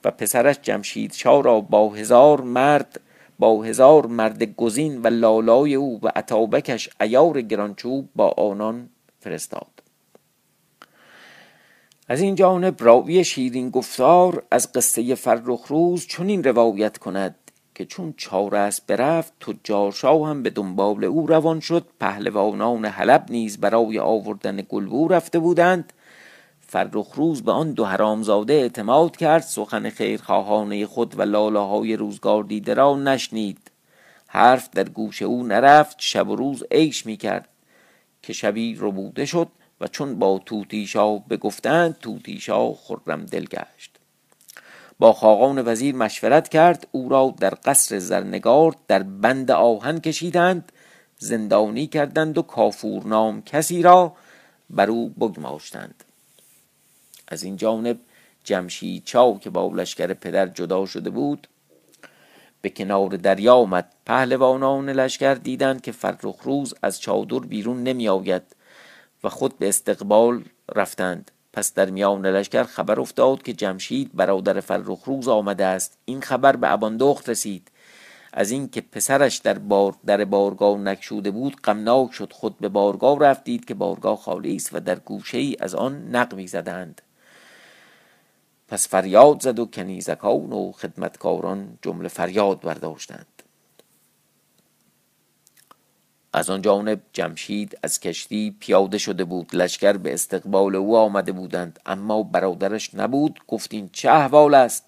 و 0.04 0.10
پسرش 0.10 0.56
جمشید 0.62 1.12
شاه 1.12 1.42
را 1.42 1.60
با 1.60 1.88
هزار 1.88 2.40
مرد 2.40 3.00
با 3.38 3.62
هزار 3.62 4.06
مرد 4.06 4.42
گزین 4.42 5.02
و 5.02 5.06
لالای 5.06 5.74
او 5.74 6.00
و 6.02 6.08
عطابکش 6.16 6.88
ایار 7.00 7.40
گرانچوب 7.40 8.08
با 8.16 8.28
آنان 8.28 8.88
فرستاد. 9.20 9.82
از 12.08 12.20
این 12.20 12.34
جانب 12.34 12.74
راوی 12.84 13.24
شیرین 13.24 13.70
گفتار 13.70 14.42
از 14.50 14.72
قصه 14.72 15.14
فرخ 15.14 15.66
روز 15.66 16.06
چنین 16.06 16.44
روایت 16.44 16.98
کند. 16.98 17.34
که 17.74 17.84
چون 17.84 18.14
چار 18.16 18.54
است 18.54 18.86
برفت 18.86 19.32
تجارشاه 19.40 20.28
هم 20.28 20.42
به 20.42 20.50
دنبال 20.50 21.04
او 21.04 21.26
روان 21.26 21.60
شد. 21.60 21.86
پهلوانان 22.00 22.84
حلب 22.84 23.26
نیز 23.30 23.58
برای 23.58 23.98
آوردن 23.98 24.62
گلبو 24.68 25.08
رفته 25.08 25.38
بودند. 25.38 25.92
فرخ 26.60 27.12
روز 27.14 27.42
به 27.42 27.52
آن 27.52 27.72
دو 27.72 27.84
حرامزاده 27.84 28.52
اعتماد 28.52 29.16
کرد. 29.16 29.42
سخن 29.42 29.90
خیرخواهانه 29.90 30.86
خود 30.86 31.18
و 31.18 31.22
لاله 31.22 31.60
های 31.60 31.96
روزگار 31.96 32.44
دیده 32.44 32.74
را 32.74 32.96
نشنید. 32.96 33.70
حرف 34.26 34.70
در 34.70 34.88
گوش 34.88 35.22
او 35.22 35.46
نرفت. 35.46 35.96
شب 35.98 36.28
و 36.28 36.36
روز 36.36 36.64
عیش 36.70 37.06
می 37.06 37.16
کرد 37.16 37.48
که 38.22 38.32
شبی 38.32 38.76
ربوده 38.80 39.24
شد 39.24 39.48
و 39.80 39.86
چون 39.86 40.18
با 40.18 40.40
توتیشا 40.46 41.16
بگفتند 41.16 41.98
توتیشا 41.98 42.72
خرم 42.74 43.26
دل 43.26 43.44
گشت. 43.44 43.99
با 45.00 45.12
خاقان 45.12 45.62
وزیر 45.66 45.94
مشورت 45.94 46.48
کرد 46.48 46.86
او 46.92 47.08
را 47.08 47.34
در 47.38 47.54
قصر 47.64 47.98
زرنگار 47.98 48.76
در 48.88 49.02
بند 49.02 49.50
آهن 49.50 50.00
کشیدند 50.00 50.72
زندانی 51.18 51.86
کردند 51.86 52.38
و 52.38 52.42
کافور 52.42 53.06
نام 53.06 53.42
کسی 53.42 53.82
را 53.82 54.12
بر 54.70 54.90
او 54.90 55.08
بگماشتند. 55.08 56.04
از 57.28 57.42
این 57.42 57.56
جانب 57.56 57.98
جمشید 58.44 59.04
چاو 59.04 59.38
که 59.38 59.50
با 59.50 59.68
لشکر 59.74 60.14
پدر 60.14 60.46
جدا 60.46 60.86
شده 60.86 61.10
بود 61.10 61.46
به 62.62 62.70
کنار 62.70 63.08
دریا 63.08 63.54
آمد. 63.54 63.92
پهلوانان 64.06 64.90
لشکر 64.90 65.34
دیدند 65.34 65.80
که 65.80 65.92
فرخ 65.92 66.36
روز 66.42 66.74
از 66.82 67.00
چادر 67.00 67.38
بیرون 67.38 67.82
نمی 67.82 68.08
آید 68.08 68.42
و 69.24 69.28
خود 69.28 69.58
به 69.58 69.68
استقبال 69.68 70.44
رفتند. 70.74 71.30
پس 71.52 71.74
در 71.74 71.90
میان 71.90 72.26
لشکر 72.26 72.62
خبر 72.62 73.00
افتاد 73.00 73.42
که 73.42 73.52
جمشید 73.52 74.10
برادر 74.14 74.60
فرخ 74.60 75.04
روز 75.04 75.28
آمده 75.28 75.64
است. 75.64 75.98
این 76.04 76.20
خبر 76.20 76.56
به 76.56 76.72
اباندخت 76.72 77.28
رسید. 77.28 77.70
از 78.32 78.50
اینکه 78.50 78.80
پسرش 78.80 79.36
در 79.36 79.58
بار 79.58 79.94
در 80.06 80.24
بارگاه 80.24 80.78
نکشوده 80.78 81.30
بود 81.30 81.60
غمناک 81.60 82.12
شد. 82.12 82.32
خود 82.32 82.58
به 82.58 82.68
بارگاه 82.68 83.18
رفتید 83.18 83.64
که 83.64 83.74
بارگاه 83.74 84.16
خالی 84.16 84.56
است 84.56 84.74
و 84.74 84.80
در 84.80 84.98
گوشه 84.98 85.38
ای 85.38 85.56
از 85.60 85.74
آن 85.74 86.16
نقمی 86.16 86.46
زدند 86.46 87.02
پس 88.70 88.88
فریاد 88.88 89.42
زد 89.42 89.58
و 89.58 89.66
کنیزکان 89.66 90.52
و 90.52 90.72
خدمتکاران 90.72 91.78
جمله 91.82 92.08
فریاد 92.08 92.60
برداشتند. 92.60 93.39
از 96.32 96.50
آن 96.50 96.62
جانب 96.62 97.00
جمشید 97.12 97.78
از 97.82 98.00
کشتی 98.00 98.56
پیاده 98.60 98.98
شده 98.98 99.24
بود. 99.24 99.56
لشکر 99.56 99.92
به 99.92 100.14
استقبال 100.14 100.76
او 100.76 100.96
آمده 100.96 101.32
بودند. 101.32 101.80
اما 101.86 102.22
برادرش 102.22 102.94
نبود. 102.94 103.40
گفتین 103.48 103.90
چه 103.92 104.10
احوال 104.10 104.54
است؟ 104.54 104.84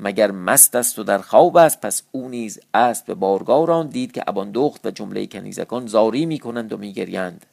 مگر 0.00 0.30
مست 0.30 0.74
است 0.74 0.98
و 0.98 1.02
در 1.02 1.18
خواب 1.18 1.56
است؟ 1.56 1.80
پس 1.80 2.02
او 2.12 2.28
نیز 2.28 2.60
است 2.74 3.06
به 3.06 3.14
بارگاه 3.14 3.84
دید 3.84 4.12
که 4.12 4.24
اباندخت 4.26 4.86
و 4.86 4.90
جمله 4.90 5.26
کنیزکان 5.26 5.86
زاری 5.86 6.26
می 6.26 6.38
کنند 6.38 6.72
و 6.72 6.76
می 6.76 6.92
گریند. 6.92 7.46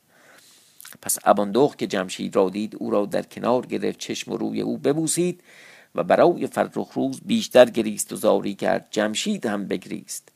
پس 1.01 1.17
اباندخت 1.23 1.77
که 1.77 1.87
جمشید 1.87 2.35
را 2.35 2.49
دید 2.49 2.75
او 2.79 2.91
را 2.91 3.05
در 3.05 3.21
کنار 3.21 3.65
گرفت 3.65 3.99
چشم 3.99 4.31
و 4.31 4.37
روی 4.37 4.61
او 4.61 4.77
ببوسید 4.77 5.43
و 5.95 6.03
برای 6.03 6.47
فرخ 6.47 6.91
روز 6.93 7.21
بیشتر 7.25 7.65
گریست 7.65 8.13
و 8.13 8.15
زاری 8.15 8.55
کرد. 8.55 8.87
جمشید 8.91 9.45
هم 9.45 9.67
بگریست. 9.67 10.34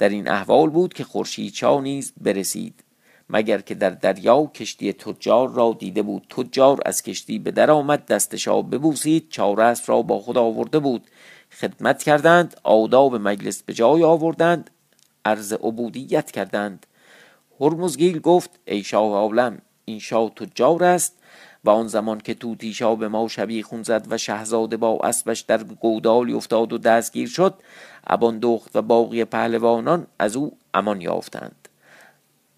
در 0.00 0.08
این 0.08 0.28
احوال 0.28 0.70
بود 0.70 0.94
که 0.94 1.04
خورشید 1.04 1.52
چا 1.52 1.80
نیز 1.80 2.12
برسید 2.20 2.84
مگر 3.30 3.60
که 3.60 3.74
در 3.74 3.90
دریا 3.90 4.46
کشتی 4.46 4.92
تجار 4.92 5.50
را 5.50 5.76
دیده 5.78 6.02
بود. 6.02 6.26
تجار 6.30 6.80
از 6.86 7.02
کشتی 7.02 7.38
به 7.38 7.50
در 7.50 7.70
آمد 7.70 8.06
دستشا 8.06 8.62
ببوسید 8.62 9.28
چارست 9.30 9.88
را 9.88 10.02
با 10.02 10.18
خود 10.18 10.38
آورده 10.38 10.78
بود. 10.78 11.06
خدمت 11.60 12.02
کردند 12.02 12.60
آداب 12.62 13.16
مجلس 13.16 13.62
به 13.62 13.74
جای 13.74 14.02
آوردند 14.02 14.70
عرض 15.24 15.52
عبودیت 15.52 16.30
کردند. 16.30 16.86
هرمزگیل 17.60 18.18
گفت 18.18 18.50
ای 18.64 18.82
شاه 18.82 19.12
عالم 19.12 19.58
این 19.84 19.98
شاه 19.98 20.30
تجار 20.30 20.84
است 20.84 21.16
و 21.64 21.70
آن 21.70 21.88
زمان 21.88 22.20
که 22.20 22.34
توتیشا 22.34 22.94
به 22.94 23.08
ما 23.08 23.28
شبی 23.28 23.62
خون 23.62 23.82
زد 23.82 24.06
و 24.10 24.18
شهزاده 24.18 24.76
با 24.76 24.98
اسبش 25.02 25.40
در 25.40 25.62
گودالی 25.62 26.32
افتاد 26.32 26.72
و 26.72 26.78
دستگیر 26.78 27.28
شد 27.28 27.54
اباندخت 28.06 28.76
و 28.76 28.82
باقی 28.82 29.24
پهلوانان 29.24 30.06
از 30.18 30.36
او 30.36 30.56
امان 30.74 31.00
یافتند. 31.00 31.68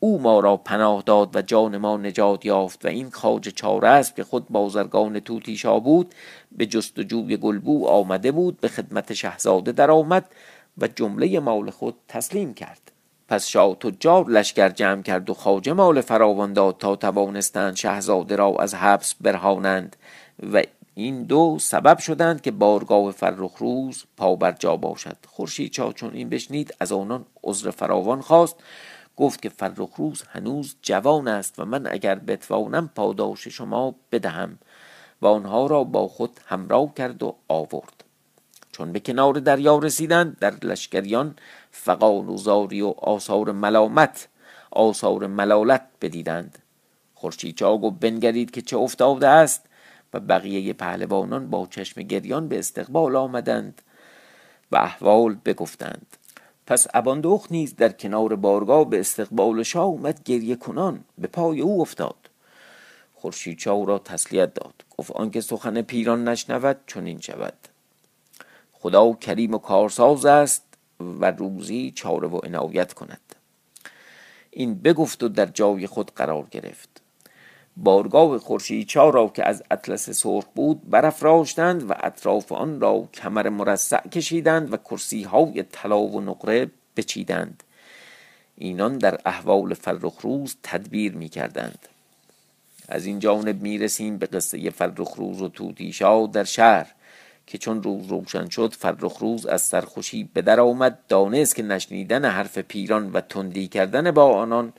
او 0.00 0.20
ما 0.20 0.40
را 0.40 0.57
پناه 0.57 1.02
داد 1.07 1.37
و 1.37 1.42
جان 1.42 1.76
ما 1.76 1.96
نجات 1.96 2.46
یافت 2.46 2.85
و 2.85 2.88
این 2.88 3.11
خاج 3.11 3.48
چاره 3.48 3.88
است 3.88 4.16
که 4.16 4.24
خود 4.24 4.48
بازرگان 4.48 5.20
توتیشا 5.20 5.78
بود 5.78 6.14
به 6.52 6.66
جستجوی 6.66 7.37
گلبو 7.37 7.87
آمده 7.87 8.33
بود 8.33 8.61
به 8.61 8.68
خدمت 8.68 9.12
شهزاده 9.12 9.72
در 9.72 9.90
آمد 9.90 10.24
و 10.78 10.88
جمله 10.88 11.40
مال 11.40 11.70
خود 11.70 11.94
تسلیم 12.09 12.55
کرد. 12.55 12.92
پس 13.28 13.46
شاه 13.46 13.74
تجار 13.74 14.31
لشکر 14.31 14.68
جمع 14.68 15.02
کرد 15.02 15.31
و 15.31 15.35
خاجه 15.35 15.72
مال 15.72 16.00
فراوان 16.00 16.52
داد 16.52 16.78
تا 16.78 16.96
توانستند 16.96 17.76
شهزاده 17.76 18.37
را 18.37 18.57
از 18.59 18.74
حبس 18.74 19.14
برهانند 19.20 19.96
و 20.52 20.62
این 20.94 21.22
دو 21.22 21.59
سبب 21.61 21.98
شدند 21.98 22.40
که 22.40 22.50
بارگاه 22.50 23.11
فرخ 23.11 23.57
روز 23.59 24.05
پا 24.16 24.37
بر 24.37 24.52
جا 24.52 24.76
باشد. 24.76 25.16
خورشید 25.28 25.72
چا 25.72 25.92
چون 25.92 26.14
این 26.14 26.28
بشنید 26.28 26.74
از 26.81 26.92
آنان 26.92 27.26
عذر 27.44 27.70
فراوان 27.70 28.20
خواست. 28.20 28.57
گفت 29.16 29.42
که 29.42 29.48
فرخ 29.48 29.90
روز 29.96 30.22
هنوز 30.22 30.76
جوان 30.83 31.28
است 31.28 31.59
و 31.59 31.64
من 31.64 31.87
اگر 31.87 32.14
بتوانم 32.14 32.90
پاداش 32.94 33.48
شما 33.48 33.94
بدهم 34.12 34.59
و 35.22 35.26
آنها 35.26 35.66
را 35.66 35.85
با 35.85 36.09
خود 36.09 36.40
همراه 36.46 36.94
کرد 36.94 37.22
و 37.22 37.37
آورد. 37.48 38.05
چون 38.72 38.92
به 38.92 39.00
کنار 39.00 39.35
دریا 39.35 39.78
رسیدند 39.78 40.38
در 40.38 40.55
لشکریان 40.62 41.37
فقان 41.70 42.28
و 42.28 42.37
زاری 42.37 42.83
و 42.83 42.94
آثار 42.98 43.52
ملامت 43.52 44.28
آثار 44.70 45.26
ملالت 45.26 45.83
بدیدند. 46.00 46.59
خورشید 47.14 47.57
چاگ 47.57 47.85
و 47.85 47.90
بنگرید 47.90 48.50
که 48.50 48.62
چه 48.62 48.76
افتاده 48.76 49.28
است؟ 49.28 49.66
و 50.14 50.20
بقیه 50.20 50.72
پهلوانان 50.72 51.51
با 51.51 51.66
چشم 51.70 52.03
گریان 52.03 52.48
به 52.48 52.59
استقبال 52.59 53.16
آمدند 53.16 53.83
و 54.72 54.77
احوال 54.77 55.35
بگفتند. 55.44 56.16
پس 56.66 56.87
اباندخت 56.94 57.53
نیز 57.53 57.77
در 57.77 57.88
کنار 57.88 58.37
بارگاه 58.37 58.90
به 58.90 59.01
استقبال 59.01 59.62
شاه 59.62 59.85
اومد 59.85 60.22
گریه 60.25 60.57
کنان 60.57 61.05
به 61.18 61.27
پای 61.27 61.61
او 61.61 61.81
افتاد. 61.81 62.31
خورشید 63.14 63.59
چاو 63.59 63.87
را 63.87 63.98
تسلیت 63.98 64.55
داد. 64.55 64.75
گفت 64.98 65.11
آنکه 65.11 65.40
سخن 65.40 65.83
پیران 65.83 66.29
نشنود 66.29 66.77
چنین 66.87 67.20
شود. 67.20 67.68
خدا 68.72 69.12
کریم 69.12 69.55
و 69.55 69.59
کارساز 69.59 70.27
است 70.27 70.64
و 71.01 71.31
روزی 71.31 71.92
چاره 71.96 72.29
و 72.29 72.37
عنایت 72.37 72.92
کند. 72.92 73.20
این 74.51 74.75
بگفت 74.75 75.22
و 75.22 75.29
در 75.29 75.46
جای 75.46 75.87
خود 75.87 76.14
قرار 76.14 76.46
گرفت. 76.51 76.91
بارگاه 77.76 78.38
خورشید 78.38 78.96
را 78.96 79.28
که 79.28 79.48
از 79.48 79.62
اطلس 79.70 80.11
سرخ 80.11 80.44
بود 80.54 80.90
برافراشتند 80.90 81.90
و 81.90 81.94
اطراف 82.00 82.52
آن 82.52 82.80
را 82.80 83.08
کمر 83.14 83.48
مرصع 83.48 84.08
کشیدند 84.08 84.72
و 84.72 84.76
کرسی 84.76 85.22
های 85.22 85.62
طلا 85.62 86.00
و 86.00 86.20
نقره 86.20 86.70
بچیدند. 86.96 87.62
اینان 88.56 88.98
در 88.98 89.18
احوال 89.26 89.74
فرخ 89.74 90.20
روز 90.20 90.56
تدبیر 90.62 91.14
می 91.14 91.28
کردند 91.28 91.88
از 92.88 93.06
این 93.06 93.18
جانب 93.18 93.62
می 93.62 93.78
رسیم 93.78 94.18
به 94.18 94.26
قصه 94.26 94.70
فرخ 94.70 95.14
روز 95.16 95.42
و 95.42 95.48
توتیشا 95.48 96.26
در 96.26 96.44
شهر 96.44 96.87
که 97.46 97.58
چون 97.58 97.82
روز 97.82 98.06
روشن 98.06 98.48
شد 98.48 98.74
فرخ 98.78 99.18
روز 99.18 99.46
از 99.46 99.62
سرخوشی 99.62 100.30
به 100.35 100.42
در 100.42 100.61
آمد 100.61 100.98
دانست 101.08 101.56
که 101.56 101.62
نشنیدن 101.62 102.24
حرف 102.24 102.58
پیران 102.58 103.12
و 103.12 103.20
تندی 103.20 103.68
کردن 103.68 104.11
با 104.11 104.24
آنان 104.24 104.72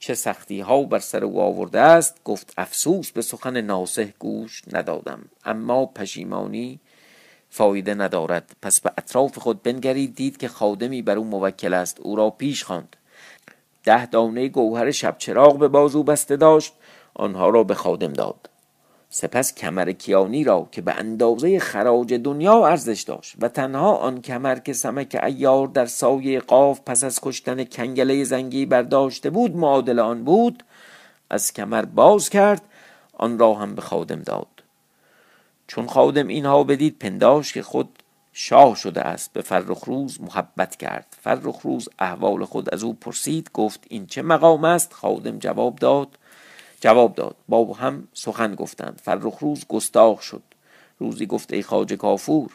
چه 0.00 0.14
سختی 0.14 0.60
ها 0.60 0.82
بر 0.82 0.98
سر 0.98 1.24
او 1.24 1.40
آورده 1.40 1.80
است 1.80 2.24
گفت 2.24 2.52
افسوس 2.58 3.10
به 3.10 3.22
سخن 3.22 3.60
ناسه 3.60 4.14
گوش 4.18 4.62
ندادم. 4.72 5.20
اما 5.44 5.86
پشیمانی 5.86 6.80
فایده 7.50 7.94
ندارد. 7.94 8.56
پس 8.62 8.80
به 8.80 8.92
اطراف 8.98 9.38
خود 9.38 9.62
بنگرید 9.62 10.14
دید 10.14 10.36
که 10.36 10.48
خادمی 10.48 11.02
بر 11.02 11.16
او 11.16 11.24
موکل 11.24 11.74
است. 11.74 12.00
او 12.00 12.16
را 12.16 12.30
پیش 12.30 12.64
خواند. 12.64 12.96
ده 13.84 14.06
دانه 14.06 14.48
گوهر 14.48 14.90
شب 14.90 15.18
چراغ 15.18 15.58
به 15.58 15.68
بازو 15.68 16.02
بسته 16.02 16.36
داشت. 16.36 16.72
آنها 17.14 17.48
را 17.48 17.64
به 17.64 17.74
خادم 17.74 18.12
داد. 18.12 18.49
سپس 19.12 19.54
کمر 19.54 19.92
کیانی 19.92 20.44
را 20.44 20.68
که 20.72 20.82
به 20.82 20.92
اندازه 20.92 21.58
خراج 21.58 22.14
دنیا 22.14 22.66
ارزش 22.66 23.02
داشت 23.02 23.34
و 23.40 23.48
تنها 23.48 23.96
آن 23.96 24.20
کمر 24.22 24.58
که 24.58 24.72
سمک 24.72 25.20
ایار 25.22 25.66
در 25.66 25.86
سایه 25.86 26.40
قاف 26.40 26.80
پس 26.86 27.04
از 27.04 27.20
کشتن 27.22 27.64
کنگله 27.64 28.24
زنگی 28.24 28.66
برداشته 28.66 29.30
بود 29.30 29.56
معادل 29.56 29.98
آن 29.98 30.24
بود 30.24 30.62
از 31.30 31.52
کمر 31.52 31.84
باز 31.84 32.30
کرد 32.30 32.62
آن 33.12 33.38
را 33.38 33.54
هم 33.54 33.74
به 33.74 33.82
خادم 33.82 34.22
داد. 34.22 34.46
چون 35.66 35.86
خادم 35.86 36.26
اینها 36.28 36.64
بدید 36.64 36.98
پنداش 36.98 37.52
که 37.52 37.62
خود 37.62 37.88
شاه 38.32 38.76
شده 38.76 39.00
است 39.00 39.32
به 39.32 39.42
فرخ 39.42 39.84
روز 39.84 40.20
محبت 40.20 40.76
کرد. 40.76 41.16
فرخ 41.20 41.60
روز 41.62 41.88
احوال 41.98 42.44
خود 42.44 42.74
از 42.74 42.82
او 42.82 42.94
پرسید 42.94 43.50
گفت 43.54 43.84
این 43.88 44.06
چه 44.06 44.22
مقام 44.22 44.64
است؟ 44.64 44.92
خادم 44.92 45.38
جواب 45.38 45.76
داد 45.76 46.18
جواب 46.80 47.14
داد. 47.14 47.36
با 47.48 47.72
هم 47.72 48.08
سخن 48.14 48.54
گفتند. 48.54 49.00
فرخ 49.02 49.38
روز 49.38 49.64
گستاخ 49.68 50.22
شد. 50.22 50.42
روزی 50.98 51.26
گفت 51.26 51.52
ای 51.52 51.62
خاج 51.62 51.92
کافور 51.92 52.50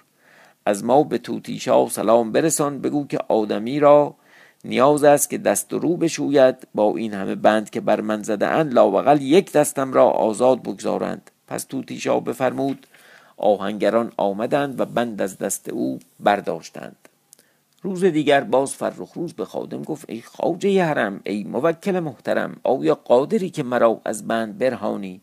از 0.65 0.83
ما 0.83 1.03
به 1.03 1.17
توتیشا 1.17 1.89
سلام 1.89 2.31
برسان. 2.31 2.81
بگو 2.81 3.07
که 3.07 3.17
آدمی 3.27 3.79
را 3.79 4.15
نیاز 4.63 5.03
است 5.03 5.29
که 5.29 5.37
دست 5.37 5.73
و 5.73 5.79
رو 5.79 5.97
بشوید. 5.97 6.67
با 6.75 6.97
این 6.97 7.13
همه 7.13 7.35
بند 7.35 7.69
که 7.69 7.81
بر 7.81 8.01
من 8.01 8.23
زده 8.23 8.47
اند 8.47 8.73
لاوقل 8.73 9.21
یک 9.21 9.51
دستم 9.51 9.93
را 9.93 10.09
آزاد 10.09 10.61
بگذارند. 10.61 11.31
پس 11.47 11.63
توتیشا 11.63 12.19
بفرمود. 12.19 12.87
آهنگران 13.37 14.11
آمدند 14.17 14.79
و 14.79 14.85
بند 14.85 15.21
از 15.21 15.37
دست 15.37 15.69
او 15.69 15.99
برداشتند. 16.19 17.04
روز 17.85 18.03
دیگر 18.03 18.41
باز 18.41 18.75
فرخ 18.75 19.13
روز 19.13 19.33
به 19.33 19.45
خادم 19.45 19.81
گفت 19.81 20.05
ای 20.09 20.21
خواجه 20.21 20.83
حرم 20.83 21.21
ای 21.25 21.43
موکل 21.43 21.99
محترم 21.99 22.55
آیا 22.63 22.95
قادری 22.95 23.49
که 23.49 23.63
مرا 23.63 24.01
از 24.05 24.27
بند 24.27 24.57
برهانی؟ 24.57 25.21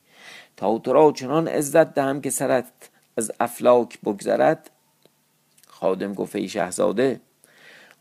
تا 0.57 0.79
تو 0.79 0.93
را 0.93 1.13
چنان 1.13 1.49
عزت 1.49 1.95
دهم 1.95 2.21
که 2.21 2.31
سرت 2.31 2.91
از 3.17 3.33
افلاک 3.41 4.01
بگذرد؟ 4.01 4.71
خادم 5.69 6.15
گفت 6.15 6.37
ای 6.37 6.49
شهزاده 6.49 7.21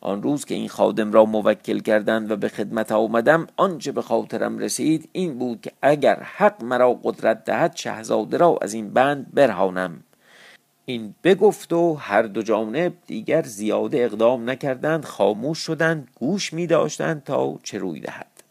آن 0.01 0.23
روز 0.23 0.45
که 0.45 0.55
این 0.55 0.69
خادم 0.69 1.11
را 1.11 1.25
موکل 1.25 1.79
کردند 1.79 2.31
و 2.31 2.35
به 2.35 2.49
خدمت 2.49 2.91
آمدم 2.91 3.47
آنچه 3.57 3.91
به 3.91 4.01
خاطرم 4.01 4.57
رسید 4.57 5.09
این 5.11 5.37
بود 5.37 5.61
که 5.61 5.71
اگر 5.81 6.23
حق 6.23 6.63
مرا 6.63 6.93
قدرت 7.03 7.43
دهد 7.43 7.75
شهزاده 7.75 8.37
را 8.37 8.57
از 8.61 8.73
این 8.73 8.93
بند 8.93 9.33
برهانم. 9.33 10.03
این 10.85 11.15
بگفت 11.23 11.73
و 11.73 11.93
هر 11.93 12.21
دو 12.21 12.41
جانب 12.41 12.93
دیگر 13.07 13.41
زیاده 13.41 14.03
اقدام 14.03 14.49
نکردند 14.49 15.05
خاموش 15.05 15.57
شدند 15.59 16.07
گوش 16.15 16.53
می 16.53 16.67
داشتند 16.67 17.23
تا 17.23 17.59
چه 17.63 17.77
روی 17.77 17.99
دهد. 17.99 18.43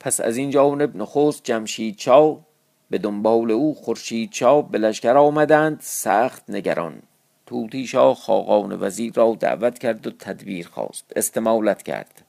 پس 0.00 0.20
از 0.20 0.36
این 0.36 0.50
جانب 0.50 0.96
نخست 0.96 1.44
جمشید 1.44 1.96
چاو 1.96 2.42
به 2.90 2.98
دنبال 2.98 3.50
او 3.50 3.74
خورشید 3.74 4.30
چاو 4.30 4.62
به 4.62 4.78
لشکر 4.78 5.16
آمدند 5.16 5.78
سخت 5.80 6.50
نگران. 6.50 7.02
توتی 7.46 7.86
شاه 7.86 8.14
خاقان 8.14 8.78
وزیر 8.80 9.12
را 9.14 9.36
دعوت 9.40 9.78
کرد 9.78 10.06
و 10.06 10.10
تدبیر 10.10 10.68
خواست 10.68 11.12
استمالت 11.16 11.82
کرد. 11.82 12.21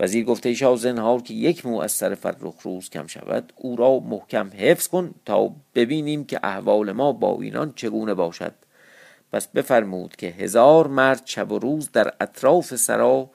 وزیر 0.00 0.24
گفته 0.24 0.54
شاه 0.54 0.76
زنهار 0.76 1.22
که 1.22 1.34
یک 1.34 1.66
مو 1.66 1.80
از 1.80 1.92
سر 1.92 2.14
فرخ 2.14 2.54
روز 2.62 2.90
کم 2.90 3.06
شود 3.06 3.52
او 3.56 3.76
را 3.76 3.98
محکم 3.98 4.50
حفظ 4.56 4.88
کن 4.88 5.14
تا 5.24 5.50
ببینیم 5.74 6.24
که 6.24 6.40
احوال 6.42 6.92
ما 6.92 7.12
با 7.12 7.38
اینان 7.40 7.72
چگونه 7.76 8.14
باشد. 8.14 8.54
پس 9.32 9.48
بفرمود 9.48 10.16
که 10.16 10.26
هزار 10.26 10.86
مرد 10.86 11.22
شب 11.24 11.52
و 11.52 11.58
روز 11.58 11.92
در 11.92 12.12
اطراف 12.20 12.74
سرا 12.74 13.30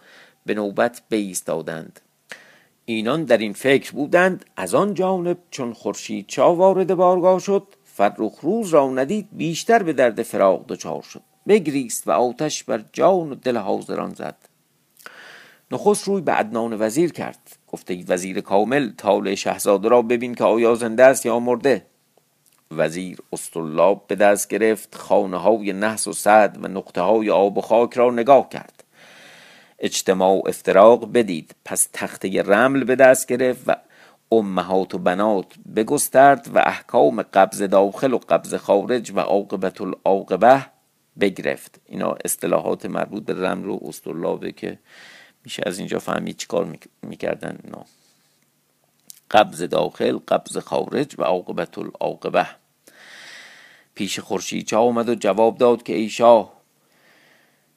به 0.45 0.54
نوبت 0.54 1.02
بایستادند. 1.12 1.99
اینان 2.86 3.23
در 3.23 3.38
این 3.38 3.54
فکر 3.54 3.91
بودند 3.91 4.45
از 4.56 4.76
آن 4.76 4.93
جانب 4.93 5.38
چون 5.52 5.73
خورشید 5.73 6.28
چا 6.28 6.56
وارد 6.56 6.95
بارگاه 6.95 7.39
شد 7.39 7.67
فرخ 7.84 8.39
روز 8.41 8.69
را 8.69 8.89
ندید 8.89 9.28
بیشتر 9.32 9.84
به 9.84 9.93
درد 9.93 10.23
فراق 10.23 10.65
دچار 10.67 11.02
شد. 11.02 11.21
بگریست 11.47 12.08
و 12.08 12.12
آتش 12.12 12.63
بر 12.63 12.84
جان 12.93 13.32
و 13.32 13.36
دل 13.36 13.58
حاضران 13.58 14.13
زد. 14.13 14.52
نخست 15.73 16.07
روی 16.07 16.21
به 16.21 16.31
عدنان 16.31 16.73
وزیر 16.79 17.12
کرد. 17.12 17.57
گفته 17.67 18.03
وزیر 18.07 18.41
کامل 18.41 18.91
طالع 18.97 19.36
شهزاده 19.36 19.89
را 19.89 20.01
ببین 20.01 20.36
که 20.36 20.43
آیا 20.43 20.75
زنده 20.75 21.03
است 21.03 21.25
یا 21.25 21.39
مرده. 21.39 21.86
وزیر 22.71 23.19
استرلاب 23.33 24.07
به 24.07 24.15
دست 24.15 24.47
گرفت 24.47 24.95
خانه 24.95 25.38
های 25.38 25.73
نحس 25.73 26.07
و 26.07 26.13
سعد 26.13 26.63
و 26.63 26.67
نقطه 26.67 27.01
های 27.01 27.29
آب 27.29 27.57
و 27.57 27.62
خاک 27.62 27.93
را 27.93 28.12
نگاه 28.12 28.49
کرد. 28.49 28.83
اجتماع 29.79 30.38
و 30.38 30.41
افتراق 30.47 31.12
بدید. 31.12 31.55
پس 31.65 31.89
تخته 31.93 32.41
رمل 32.41 32.83
به 32.83 32.95
دست 32.95 33.27
گرفت 33.27 33.63
و 33.67 33.75
امهات 34.31 34.95
و 34.95 34.97
بنات 34.97 35.45
بگسترد 35.75 36.49
و 36.53 36.59
احکام 36.59 37.21
قبض 37.21 37.62
داخل 37.62 38.13
و 38.13 38.17
قبض 38.17 38.53
خارج 38.53 39.12
و 39.15 39.19
عاقبت 39.19 39.81
العاقبه 39.81 40.65
بگرفت. 41.19 41.81
اینا 41.86 42.15
اصطلاحات 42.25 42.86
مربوط 42.86 43.25
به 43.25 43.33
رمل 43.33 43.69
و 43.69 43.79
استرلابه 43.88 44.51
که 44.51 44.79
میشه 45.43 45.63
از 45.65 45.79
اینجا 45.79 45.99
فهمید 45.99 46.38
چیکار 46.38 46.77
می‌کردن؟ 47.01 47.60
اینا 47.63 47.86
قبض 49.32 49.62
داخل 49.62 50.19
قبض 50.27 50.58
خارج 50.58 51.15
و 51.17 51.23
عاقبت 51.23 51.77
العاقبه. 51.77 52.47
پیش 53.95 54.19
خورشید 54.19 54.67
چا 54.67 54.82
آمد 54.82 55.10
و 55.10 55.15
جواب 55.15 55.58
داد 55.58 55.84
که 55.84 55.95
ای 55.95 56.10
شاه 56.10 56.53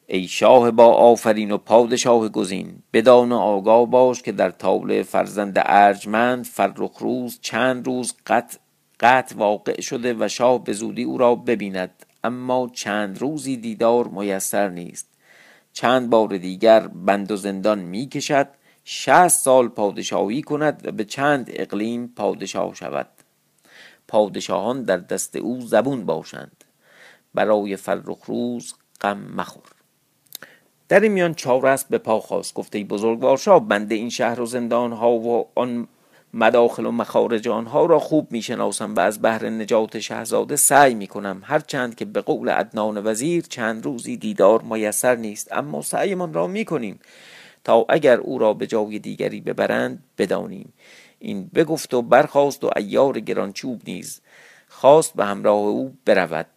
ای 0.06 0.28
شاه 0.28 0.70
با 0.70 0.86
آفرین 0.86 1.50
و 1.50 1.58
پادشاه 1.58 2.28
گزین 2.28 2.82
بدان 2.92 3.32
و 3.32 3.36
آگاه 3.36 3.86
باش 3.86 4.22
که 4.22 4.32
در 4.32 4.50
طاوله 4.50 5.02
فرزند 5.02 5.54
ارجمند 5.56 6.44
فرخ 6.44 6.98
روز 6.98 7.38
چند 7.42 7.86
روز 7.86 8.14
قط 8.26 8.56
قط 9.00 9.32
واقع 9.36 9.80
شده 9.80 10.14
و 10.18 10.28
شاه 10.28 10.64
به 10.64 10.72
زودی 10.72 11.02
او 11.02 11.18
را 11.18 11.34
ببیند. 11.34 12.06
اما 12.24 12.70
چند 12.72 13.18
روزی 13.18 13.56
دیدار 13.56 14.08
میسر 14.08 14.68
نیست. 14.68 15.08
چند 15.76 16.10
بار 16.10 16.36
دیگر 16.36 16.88
بند 16.88 17.30
و 17.30 17.36
زندان 17.36 17.78
می 17.78 18.08
کشد 18.08 18.48
شهست 18.84 19.44
سال 19.44 19.68
پادشاهی 19.68 20.42
کند 20.42 20.80
و 20.84 20.92
به 20.92 21.04
چند 21.04 21.50
اقلیم 21.52 22.12
پادشاه 22.16 22.74
شود. 22.74 23.08
پادشاهان 24.08 24.82
در 24.82 24.96
دست 24.96 25.36
او 25.36 25.60
زبون 25.60 26.06
باشند. 26.06 26.64
برای 27.34 27.76
فرخ 27.76 28.24
روز 28.24 28.74
غم 29.00 29.18
مخور. 29.18 29.62
در 30.88 31.00
این 31.00 31.12
میان 31.12 31.34
چارست 31.34 31.88
به 31.88 31.98
پا 31.98 32.20
خواست 32.20 32.54
گفته 32.54 32.84
بزرگوار 32.84 33.36
شاه 33.36 33.68
بنده 33.68 33.94
این 33.94 34.10
شهر 34.10 34.40
و 34.40 34.46
زندان 34.46 34.92
ها 34.92 35.10
و 35.10 35.48
آن 35.54 35.88
مداخل 36.34 36.86
و 36.86 36.90
مخارج 36.90 37.48
آنها 37.48 37.86
را 37.86 37.98
خوب 37.98 38.32
می‌شناسم 38.32 38.94
و 38.94 39.00
از 39.00 39.22
بهر 39.22 39.48
نجات 39.48 39.98
شهزاده 39.98 40.56
سعی 40.56 40.94
می‌کنم 40.94 41.42
هرچند 41.44 41.94
که 41.94 42.04
به 42.04 42.20
قول 42.20 42.48
عدنان 42.48 43.06
وزیر 43.06 43.44
چند 43.48 43.84
روزی 43.84 44.16
دیدار 44.16 44.62
میسر 44.62 45.16
نیست 45.16 45.52
اما 45.52 45.82
سعیمان 45.82 46.32
را 46.32 46.46
می‌کنیم 46.46 47.00
تا 47.64 47.86
اگر 47.88 48.16
او 48.16 48.38
را 48.38 48.54
به 48.54 48.66
جای 48.66 48.98
دیگری 48.98 49.40
ببرند 49.40 50.04
بدانیم. 50.18 50.72
این 51.18 51.50
بگفت 51.54 51.94
و 51.94 52.02
برخواست 52.02 52.64
و 52.64 52.70
ایار 52.76 53.20
گرانچوب 53.20 53.82
نیز 53.86 54.20
خواست 54.68 55.14
به 55.14 55.24
همراه 55.24 55.58
او 55.58 55.96
برود. 56.04 56.55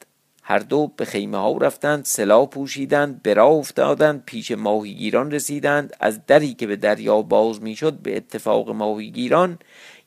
هر 0.50 0.60
دو 0.60 0.92
به 0.98 1.06
خیمه 1.06 1.38
ها 1.38 1.58
رفتند 1.58 2.06
سلاح 2.06 2.46
پوشیدند 2.46 3.22
به 3.22 3.42
افتادند 3.42 4.24
پیش 4.26 4.52
ماهیگیران 4.52 5.32
رسیدند. 5.32 5.96
از 6.00 6.26
دری 6.26 6.54
که 6.54 6.68
به 6.68 6.76
دریا 6.76 7.22
باز 7.22 7.62
می‌شد 7.62 7.94
به 7.94 8.18
اتفاق 8.18 8.70
ماهیگیران 8.70 9.60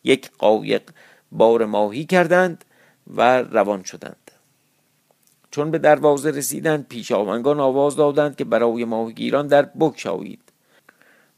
یک 0.04 0.30
قایق 0.38 0.82
بار 1.32 1.64
ماهی 1.64 2.04
کردند 2.04 2.64
و 3.16 3.42
روان 3.42 3.82
شدند. 3.82 4.30
چون 5.50 5.70
به 5.70 5.78
دروازه 5.78 6.30
رسیدند 6.30 6.88
پیش 6.88 7.12
آونگان 7.12 7.60
آواز 7.60 7.96
دادند 7.96 8.36
که 8.36 8.44
برای 8.44 8.84
ماهیگیران 8.84 9.46
در 9.46 9.62
بکشایید 9.62 10.52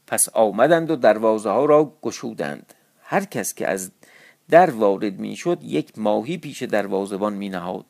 پس 0.07 0.29
آمدند 0.29 0.91
و 0.91 0.95
دروازه 0.95 1.49
ها 1.49 1.65
را 1.65 1.93
گشودند. 2.01 2.73
هر 3.01 3.25
کس 3.25 3.53
که 3.53 3.67
از 3.67 3.91
در 4.49 4.69
وارد 4.69 5.19
می‌شد 5.19 5.63
یک 5.63 5.91
ماهی 5.97 6.37
پیش 6.37 6.63
دروازبان 6.63 7.33
می 7.33 7.49
نهاد 7.49 7.85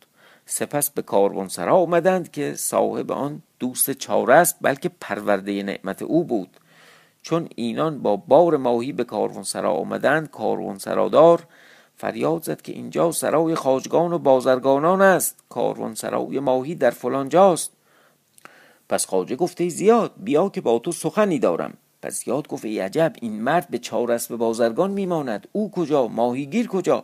سپس 0.45 0.89
به 0.89 1.01
کاروانسرا 1.01 1.75
آمدند 1.75 2.31
که 2.31 2.53
صاحب 2.55 3.11
آن 3.11 3.41
دوست 3.59 3.91
چاره 3.91 4.33
است 4.33 4.57
بلکه 4.61 4.89
پرورده 5.01 5.63
نعمت 5.63 6.01
او 6.01 6.23
بود. 6.23 6.49
چون 7.21 7.49
اینان 7.55 8.01
با 8.01 8.15
بار 8.15 8.57
ماهی 8.57 8.91
به 8.91 9.03
کاروانسرا 9.03 9.73
آمدند 9.73 10.31
کاروانسرادار 10.31 11.47
فریاد 11.97 12.43
زد 12.43 12.61
که 12.61 12.71
اینجا 12.71 13.11
سرای 13.11 13.55
خاجگان 13.55 14.13
و 14.13 14.17
بازرگانان 14.17 15.01
است 15.01 15.43
کاروانسرای 15.49 16.39
ماهی 16.39 16.75
در 16.75 16.89
فلان 16.89 17.29
جاست. 17.29 17.71
پس 18.89 19.05
خاجه 19.05 19.35
گفته 19.35 19.69
زیاد 19.69 20.11
بیا 20.17 20.49
که 20.49 20.61
با 20.61 20.79
تو 20.79 20.91
سخنی 20.91 21.39
دارم. 21.39 21.73
پس 22.01 22.27
یاد 22.27 22.47
گفت 22.47 22.65
ای 22.65 22.79
عجب 22.79 23.13
این 23.21 23.41
مرد 23.41 23.67
به 23.69 23.77
چار 23.77 24.17
به 24.29 24.35
بازرگان 24.35 24.91
میماند. 24.91 25.47
او 25.51 25.71
کجا؟ 25.71 26.07
ماهیگیر 26.07 26.67
کجا؟ 26.67 27.03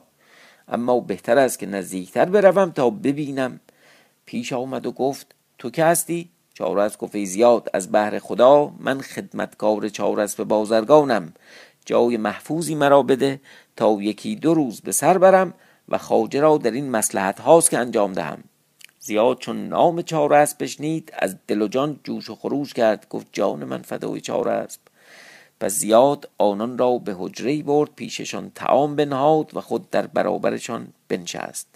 اما 0.71 0.99
بهتر 0.99 1.37
است 1.37 1.59
که 1.59 1.65
نزدیکتر 1.65 2.25
بروم 2.25 2.71
تا 2.71 2.89
ببینم. 2.89 3.59
پیش 4.25 4.53
آمد 4.53 4.85
و 4.85 4.91
گفت 4.91 5.35
تو 5.57 5.69
که 5.69 5.85
هستی؟ 5.85 6.29
چارس 6.53 6.97
گفت 6.97 7.23
زیاد 7.23 7.69
از 7.73 7.91
بهر 7.91 8.19
خدا 8.19 8.73
من 8.79 9.01
خدمتکار 9.01 9.89
چارس 9.89 10.35
به 10.35 10.43
بازرگانم. 10.43 11.33
جای 11.85 12.17
محفوظی 12.17 12.75
مرا 12.75 13.03
بده 13.03 13.41
تا 13.75 13.97
یکی 14.01 14.35
دو 14.35 14.53
روز 14.53 14.81
به 14.81 14.91
سر 14.91 15.17
برم 15.17 15.53
و 15.89 15.97
خاجه 15.97 16.39
را 16.39 16.57
در 16.57 16.71
این 16.71 16.89
مسلحت 16.89 17.39
هاست 17.39 17.69
که 17.69 17.77
انجام 17.77 18.13
دهم. 18.13 18.43
زیاد 18.99 19.37
چون 19.37 19.67
نام 19.67 20.01
چارس 20.01 20.55
بشنید 20.55 21.13
از 21.19 21.35
دل 21.47 21.61
و 21.61 21.67
جان 21.67 21.99
جوش 22.03 22.29
و 22.29 22.35
خروش 22.35 22.73
کرد. 22.73 23.07
گفت 23.09 23.27
جان 23.31 23.63
من 23.63 23.81
فدای 23.81 24.21
چارسب 24.21 24.79
و 25.61 25.69
زیاد 25.69 26.29
آنان 26.37 26.77
را 26.77 26.97
به 26.97 27.15
حجره 27.19 27.63
برد 27.63 27.89
پیششان 27.95 28.51
تعام 28.55 28.95
بنهاد 28.95 29.51
و 29.53 29.61
خود 29.61 29.89
در 29.89 30.07
برابرشان 30.07 30.87
بنشست. 31.07 31.67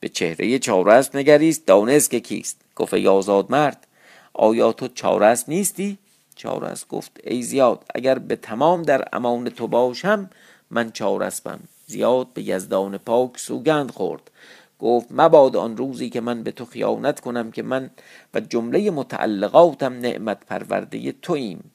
به 0.00 0.08
چهره 0.08 0.58
چارست 0.58 1.16
نگریست 1.16 1.66
دانست 1.66 2.10
که 2.10 2.20
کیست. 2.20 2.60
گفت 2.76 2.94
ای 2.94 3.08
آزاد 3.08 3.50
مرد 3.50 3.86
آیا 4.34 4.72
تو 4.72 4.88
چارست 4.88 5.48
نیستی؟ 5.48 5.98
چارست 6.36 6.88
گفت 6.88 7.20
ای 7.24 7.42
زیاد 7.42 7.84
اگر 7.94 8.18
به 8.18 8.36
تمام 8.36 8.82
در 8.82 9.08
امان 9.12 9.48
تو 9.48 9.66
باشم 9.66 10.30
من 10.70 10.90
چارسبم 10.90 11.60
زیاد 11.86 12.26
به 12.34 12.42
یزدان 12.42 12.98
پاک 12.98 13.38
سوگند 13.38 13.90
خورد. 13.90 14.30
گفت 14.78 15.06
مباد 15.10 15.56
آن 15.56 15.76
روزی 15.76 16.10
که 16.10 16.20
من 16.20 16.42
به 16.42 16.50
تو 16.50 16.64
خیانت 16.64 17.20
کنم 17.20 17.50
که 17.50 17.62
من 17.62 17.90
و 18.34 18.40
جمله 18.40 18.90
متعلقاتم 18.90 19.92
نعمت 19.92 20.46
پرورده 20.46 21.12
توییم. 21.12 21.70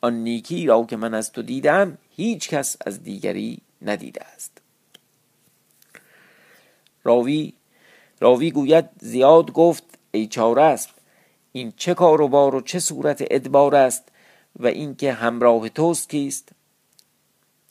آن 0.00 0.14
نیکی 0.14 0.66
را 0.66 0.84
که 0.84 0.96
من 0.96 1.14
از 1.14 1.32
تو 1.32 1.42
دیدم 1.42 1.98
هیچ 2.16 2.48
کس 2.48 2.76
از 2.86 3.02
دیگری 3.02 3.58
ندیده 3.82 4.24
است. 4.24 4.60
راوی 7.04 7.52
راوی 8.20 8.50
گوید 8.50 8.84
زیاد 9.00 9.52
گفت 9.52 9.84
ای 10.10 10.26
چارسب 10.26 10.90
این 11.52 11.72
چه 11.76 11.94
کار 11.94 12.20
و 12.20 12.28
بار 12.28 12.54
و 12.54 12.60
چه 12.60 12.78
صورت 12.78 13.24
ادبار 13.30 13.74
است 13.74 14.08
و 14.56 14.66
اینکه 14.66 15.12
همراه 15.12 15.68
توست 15.68 16.10
کیست؟ 16.10 16.48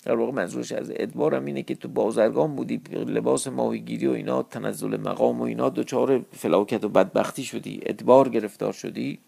در 0.03 0.15
واقع 0.15 0.31
منظورش 0.31 0.71
از 0.71 0.91
ادبارم 0.95 1.45
اینه 1.45 1.63
که 1.63 1.75
تو 1.75 1.87
بازرگان 1.87 2.55
بودی 2.55 2.81
لباس 2.91 3.47
ماهیگیری 3.47 4.07
و 4.07 4.11
اینا 4.11 4.43
تنزل 4.43 4.97
مقام 4.97 5.41
و 5.41 5.43
اینا 5.43 5.69
دوچار 5.69 6.25
فلاکت 6.31 6.83
و 6.83 6.89
بدبختی 6.89 7.43
شدی 7.43 7.79
ادبار 7.85 8.29
گرفتار 8.29 8.73
شدی. 8.73 9.19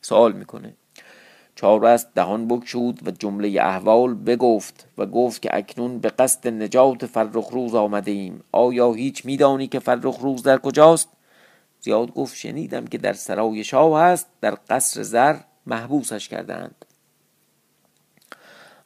سوال 0.00 0.32
می‌کنه 0.32 0.74
چهار 1.56 1.86
است 1.86 2.14
دهان 2.14 2.48
بکشود 2.48 3.08
و 3.08 3.10
جمله 3.10 3.48
احوال 3.60 4.14
بگفت 4.14 4.88
و 4.98 5.06
گفت 5.06 5.42
که 5.42 5.50
اکنون 5.52 5.98
به 5.98 6.08
قصد 6.08 6.48
نجات 6.48 7.06
فرخ 7.06 7.48
روز 7.48 7.74
آمده 7.74 8.10
ایم 8.10 8.44
آیا 8.52 8.92
هیچ 8.92 9.24
میدانی 9.24 9.66
که 9.66 9.78
فرخ 9.78 10.18
روز 10.18 10.42
در 10.42 10.58
کجاست؟ 10.58 11.08
زیاد 11.80 12.12
گفت 12.14 12.36
شنیدم 12.36 12.86
که 12.86 12.98
در 12.98 13.12
سرای 13.12 13.64
شاه 13.64 14.00
هست 14.00 14.26
در 14.40 14.58
قصر 14.70 15.02
زر 15.02 15.36
محبوسش 15.66 16.28
کردند 16.28 16.84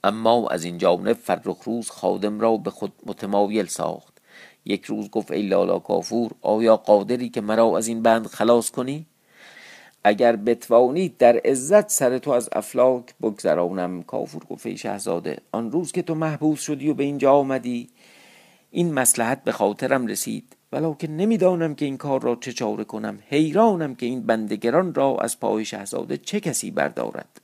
اما 0.05 0.49
از 0.49 0.65
این 0.65 0.79
جانب 0.79 1.13
فرخ 1.13 1.63
روز 1.65 1.91
خادم 1.91 2.41
را 2.41 2.57
به 2.57 2.71
خود 2.71 2.93
متمایل 3.07 3.67
ساخت. 3.67 4.17
یک 4.65 4.85
روز 4.85 5.11
گفت 5.11 5.31
ای 5.31 5.43
لالا 5.43 5.79
کافور 5.79 6.31
آیا 6.43 6.77
قادری 6.77 7.29
که 7.29 7.41
مرا 7.41 7.79
از 7.79 7.87
این 7.87 8.03
بند 8.03 8.27
خلاص 8.27 8.71
کنی؟ 8.71 9.07
اگر 10.09 10.37
بتوانید 10.37 11.17
در 11.17 11.37
عزت 11.37 11.91
سر 11.91 12.19
تو 12.19 12.31
از 12.31 12.49
افلاک 12.53 13.15
بگذرانم 13.23 14.03
کافور 14.03 14.43
ای 14.65 14.77
شهزاده 14.77 15.39
آن 15.53 15.73
روز 15.73 15.93
که 15.93 16.03
تو 16.03 16.15
محبوس 16.15 16.61
شدی 16.61 16.91
و 16.91 16.95
به 16.95 17.05
اینجا 17.05 17.33
آمدی 17.33 17.89
این 18.71 18.93
مسلحت 18.95 19.45
به 19.45 19.53
خاطرم 19.53 20.07
رسید. 20.07 20.57
که 20.99 21.09
نمی‌دانم 21.09 21.75
که 21.75 21.85
این 21.85 21.97
کار 21.97 22.23
را 22.23 22.37
چه 22.37 22.53
چاره 22.53 22.85
کنم. 22.85 23.19
حیرانم 23.29 23.95
که 23.95 24.07
این 24.07 24.27
بندگران 24.27 24.95
را 24.95 25.17
از 25.21 25.41
پای 25.41 25.65
شهزاده 25.65 26.17
چه 26.17 26.41
کسی 26.41 26.71
بردارد. 26.71 27.41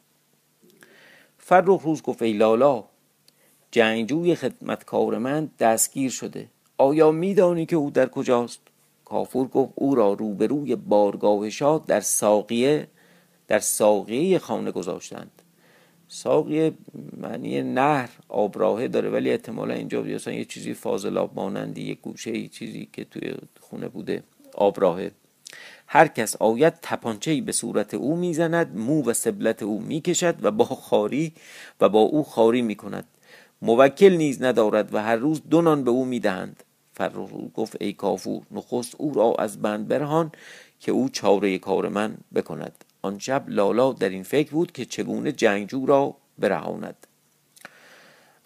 فرخ 1.38 1.82
روز 1.82 2.02
گفت 2.02 2.22
ای 2.22 2.32
لالا 2.32 2.84
جنگجوی 3.70 4.34
خدمتکار 4.34 5.18
من 5.18 5.50
دستگیر 5.58 6.10
شده. 6.10 6.48
آیا 6.78 7.10
میدانی 7.10 7.66
که 7.66 7.76
او 7.76 7.90
در 7.90 8.08
کجاست؟ 8.08 8.71
کافور 9.04 9.48
گفت 9.48 9.72
او 9.74 9.94
را 9.94 10.12
روبروی 10.12 10.76
بارگاه 10.76 11.50
شاد 11.50 11.86
در 11.86 12.00
ساقیه 12.00 12.88
در 13.48 13.58
ساقیه 13.58 14.38
خانه 14.38 14.70
گذاشتند. 14.70 15.42
ساقیه 16.08 16.72
معنی 17.16 17.62
نهر 17.62 18.10
آبراهه 18.28 18.88
داره 18.88 19.10
ولی 19.10 19.30
احتمالا 19.30 19.74
اینجا 19.74 20.02
مثلا 20.02 20.34
یه 20.34 20.44
چیزی 20.44 20.74
فاضلاب 20.74 21.30
مانندی 21.34 21.82
یه 21.82 21.94
گوشه 21.94 22.48
چیزی 22.48 22.88
که 22.92 23.04
توی 23.04 23.34
خونه 23.60 23.88
بوده 23.88 24.22
آبراهه 24.54 25.10
هر 25.86 26.08
کس 26.08 26.36
آید 26.36 26.74
تپانچهی 26.82 27.40
به 27.40 27.52
صورت 27.52 27.94
او 27.94 28.16
می‌زند 28.16 28.76
مو 28.76 29.02
و 29.02 29.12
سبلت 29.12 29.62
او 29.62 29.80
می‌کشد 29.80 30.34
و 30.42 30.50
با 30.50 30.64
خاری 30.64 31.32
و 31.80 31.88
با 31.88 32.00
او 32.00 32.22
خاری 32.22 32.62
می‌کند. 32.62 33.04
موکل 33.62 34.12
نیز 34.12 34.42
ندارد 34.42 34.94
و 34.94 34.98
هر 34.98 35.16
روز 35.16 35.42
دو 35.50 35.62
نان 35.62 35.84
به 35.84 35.90
او 35.90 36.04
می‌دهند. 36.04 36.64
فرخ 37.10 37.30
گفت 37.54 37.76
ای 37.80 37.92
کافور 37.92 38.42
نخست 38.50 38.94
او 38.98 39.14
را 39.14 39.34
از 39.38 39.62
بند 39.62 39.88
برهان 39.88 40.32
که 40.80 40.92
او 40.92 41.08
چاره 41.08 41.58
کار 41.58 41.88
من 41.88 42.16
بکند. 42.34 42.84
آن 43.02 43.18
شب 43.18 43.44
لالا 43.48 43.92
در 43.92 44.08
این 44.08 44.22
فکر 44.22 44.50
بود 44.50 44.72
که 44.72 44.84
چگونه 44.84 45.32
جنگجو 45.32 45.86
را 45.86 46.16
برهاند. 46.38 47.06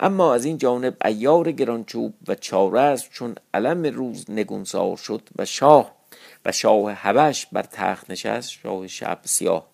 اما 0.01 0.35
از 0.35 0.45
این 0.45 0.59
جانب 0.59 0.97
ایار 1.05 1.53
گرانچوب 1.53 2.15
و 2.29 2.35
چارز 2.35 3.03
چون 3.11 3.35
علم 3.55 3.83
روز 3.83 4.31
نگونسار 4.31 4.97
شد 4.97 5.23
و 5.39 5.45
شاه 5.45 5.93
و 6.45 6.53
شاه 6.53 6.93
حبش 6.93 7.47
بر 7.47 7.63
تخت 7.63 8.11
نشست 8.11 8.51
شاه 8.51 8.87
شب 8.87 9.19
سیاه. 9.25 9.67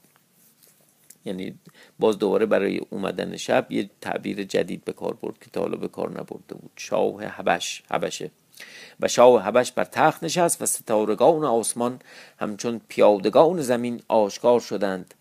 یعنی 1.25 1.59
باز 1.99 2.19
دوباره 2.19 2.47
برای 2.47 2.81
اومدن 2.91 3.37
شب 3.37 3.67
یه 3.71 3.91
تعبیر 4.01 4.45
جدید 4.45 4.85
به 4.85 4.93
کار 4.93 5.15
برد 5.15 5.39
که 5.39 5.51
تا 5.51 5.61
حالا 5.61 5.77
به 5.77 5.89
کار 5.89 6.11
نبرده 6.11 6.55
بود. 6.55 6.71
شاه 6.77 7.25
حبش 7.25 7.83
حبشه. 7.91 8.31
و 9.01 9.09
شاه 9.09 9.43
حبش 9.43 9.73
بر 9.73 9.85
تخت 9.85 10.25
نشست 10.25 10.63
و 10.63 10.67
ستارگان 10.67 11.45
آسمان 11.45 11.99
همچون 12.39 12.81
پیادگان 12.89 13.61
زمین 13.61 14.03
آشکار 14.09 14.61
شدند. 14.61 15.15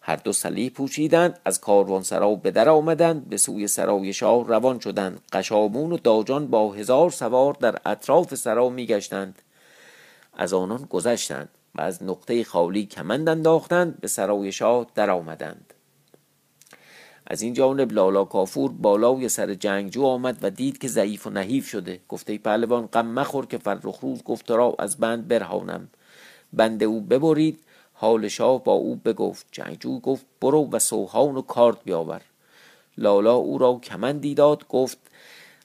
هر 0.00 0.16
دو 0.16 0.32
سلیح 0.32 0.70
پوشیدند 0.70 1.40
از 1.44 1.60
کاروان 1.60 2.02
سرا 2.02 2.34
به 2.34 2.50
در 2.50 2.68
آمدند 2.68 3.28
به 3.28 3.36
سوی 3.36 3.68
سرای 3.68 4.12
شاه 4.12 4.48
روان 4.48 4.78
شدند. 4.80 5.20
قشامون 5.32 5.92
و 5.92 5.96
داجان 5.96 6.46
با 6.46 6.72
هزار 6.72 7.10
سوار 7.10 7.56
در 7.60 7.78
اطراف 7.86 8.34
سرا 8.34 8.68
میگشتند. 8.68 9.42
از 10.36 10.52
آنان 10.52 10.86
گذشتند 10.90 11.48
و 11.74 11.80
از 11.80 12.02
نقطه 12.02 12.44
خالی 12.44 12.86
کمند 12.86 13.28
انداختند 13.28 14.00
به 14.00 14.08
سرای 14.08 14.52
شاه 14.52 14.86
در 14.94 15.10
آمدند. 15.10 15.73
از 17.26 17.42
این 17.42 17.52
جانب 17.52 17.92
لالا 17.92 18.24
کافور 18.24 18.72
بالای 18.72 19.28
سر 19.28 19.54
جنگجو 19.54 20.04
آمد 20.04 20.38
و 20.42 20.50
دید 20.50 20.78
که 20.78 20.88
ضعیف 20.88 21.26
و 21.26 21.30
نحیف 21.30 21.68
شده. 21.68 22.00
گفته 22.08 22.38
پهلوان 22.38 22.86
غم 22.86 23.06
مخور 23.06 23.46
که 23.46 23.58
فرخ 23.58 24.00
روز 24.00 24.22
گفت 24.22 24.50
را 24.50 24.74
از 24.78 24.96
بند 24.96 25.28
برهانم. 25.28 25.88
بند 26.52 26.82
او 26.82 27.00
ببرید 27.00 27.60
حال 27.92 28.28
شاه 28.28 28.64
با 28.64 28.72
او 28.72 28.96
بگفت. 28.96 29.46
جنگجو 29.52 30.00
گفت 30.00 30.26
برو 30.40 30.68
و 30.70 30.78
سوهان 30.78 31.36
و 31.36 31.42
کارت 31.42 31.84
بیاور. 31.84 32.22
لالا 32.98 33.34
او 33.34 33.58
را 33.58 33.80
کمندی 33.82 34.34
داد 34.34 34.68
گفت 34.68 34.98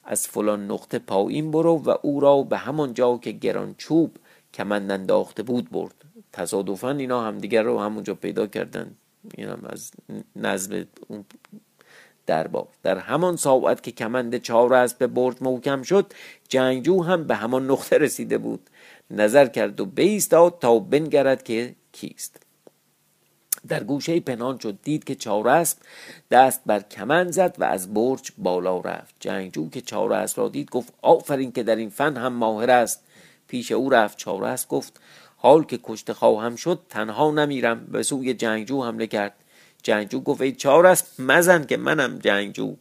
از 0.04 0.28
فلان 0.28 0.72
نقطه 0.72 1.00
پایین 1.00 1.52
برو 1.52 1.82
و 1.86 1.96
او 2.02 2.20
را 2.20 2.42
به 2.44 2.58
همان 2.58 2.94
جا 2.94 3.18
که 3.18 3.32
گران 3.32 3.76
چوب 3.78 4.18
کمند 4.54 4.92
انداخته 4.92 5.44
بود 5.44 5.70
برد. 5.70 5.96
تصادفا 6.34 6.92
اینا 6.92 7.24
همدیگر 7.24 7.64
رو 7.64 7.80
همونجا 7.80 8.14
پیدا 8.14 8.48
کردن. 8.48 8.96
این 9.38 9.48
هم 9.48 9.64
از 9.70 9.92
نظم 10.36 10.86
دربار 12.30 12.68
در 12.84 12.98
همان 12.98 13.36
ساعت 13.36 13.84
که 13.84 13.92
کمند 13.92 14.38
چهار 14.38 14.74
از 14.74 14.94
به 14.94 15.08
برج 15.08 15.36
محکم 15.42 15.82
شد 15.82 16.14
جنگجو 16.50 17.04
هم 17.04 17.24
به 17.24 17.36
همان 17.36 17.72
نقطه 17.72 17.98
رسیده 17.98 18.38
بود. 18.38 18.70
نظر 19.12 19.46
کرد 19.46 19.80
و 19.80 19.86
بیستاد 19.86 20.60
تا 20.60 20.80
بنگرد 20.80 21.44
که 21.44 21.76
کیست. 21.92 22.42
در 23.68 23.84
گوشه 23.84 24.20
پنهان 24.20 24.60
شد 24.60 24.78
دید 24.84 25.04
که 25.04 25.16
چهار 25.16 25.48
اسب 25.48 25.78
دست 26.32 26.62
بر 26.66 26.80
کمند 26.80 27.32
زد 27.32 27.56
و 27.60 27.64
از 27.64 27.94
برج 27.94 28.32
بالا 28.38 28.80
رفت. 28.80 29.16
جنگجو 29.20 29.70
که 29.70 29.82
چهار 29.82 30.14
اسب 30.14 30.40
را 30.42 30.50
دید 30.50 30.70
گفت 30.70 30.94
آفرین 31.02 31.52
که 31.52 31.64
در 31.64 31.76
این 31.76 31.90
فن 31.90 32.18
هم 32.18 32.34
ماهر 32.34 32.72
است. 32.72 33.04
پیش 33.48 33.72
او 33.72 33.90
رفت 33.90 34.18
چهار 34.18 34.44
اسب 34.44 34.70
گفت 34.70 35.00
حال 35.38 35.64
که 35.64 35.80
کشته 35.84 36.14
خواهم 36.14 36.56
شد 36.56 36.80
تنها 36.90 37.32
نمیرم. 37.32 37.86
به 37.86 38.04
سوی 38.04 38.34
جنگجو 38.34 38.84
حمله 38.84 39.08
کرد. 39.08 39.34
جنگجو 39.84 40.20
گفت 40.20 40.42
ای 40.42 40.52
چهار 40.52 40.86
است 40.88 41.20
مزن 41.20 41.66
که 41.66 41.78
منم 41.78 42.20
جنگجو. 42.20 42.76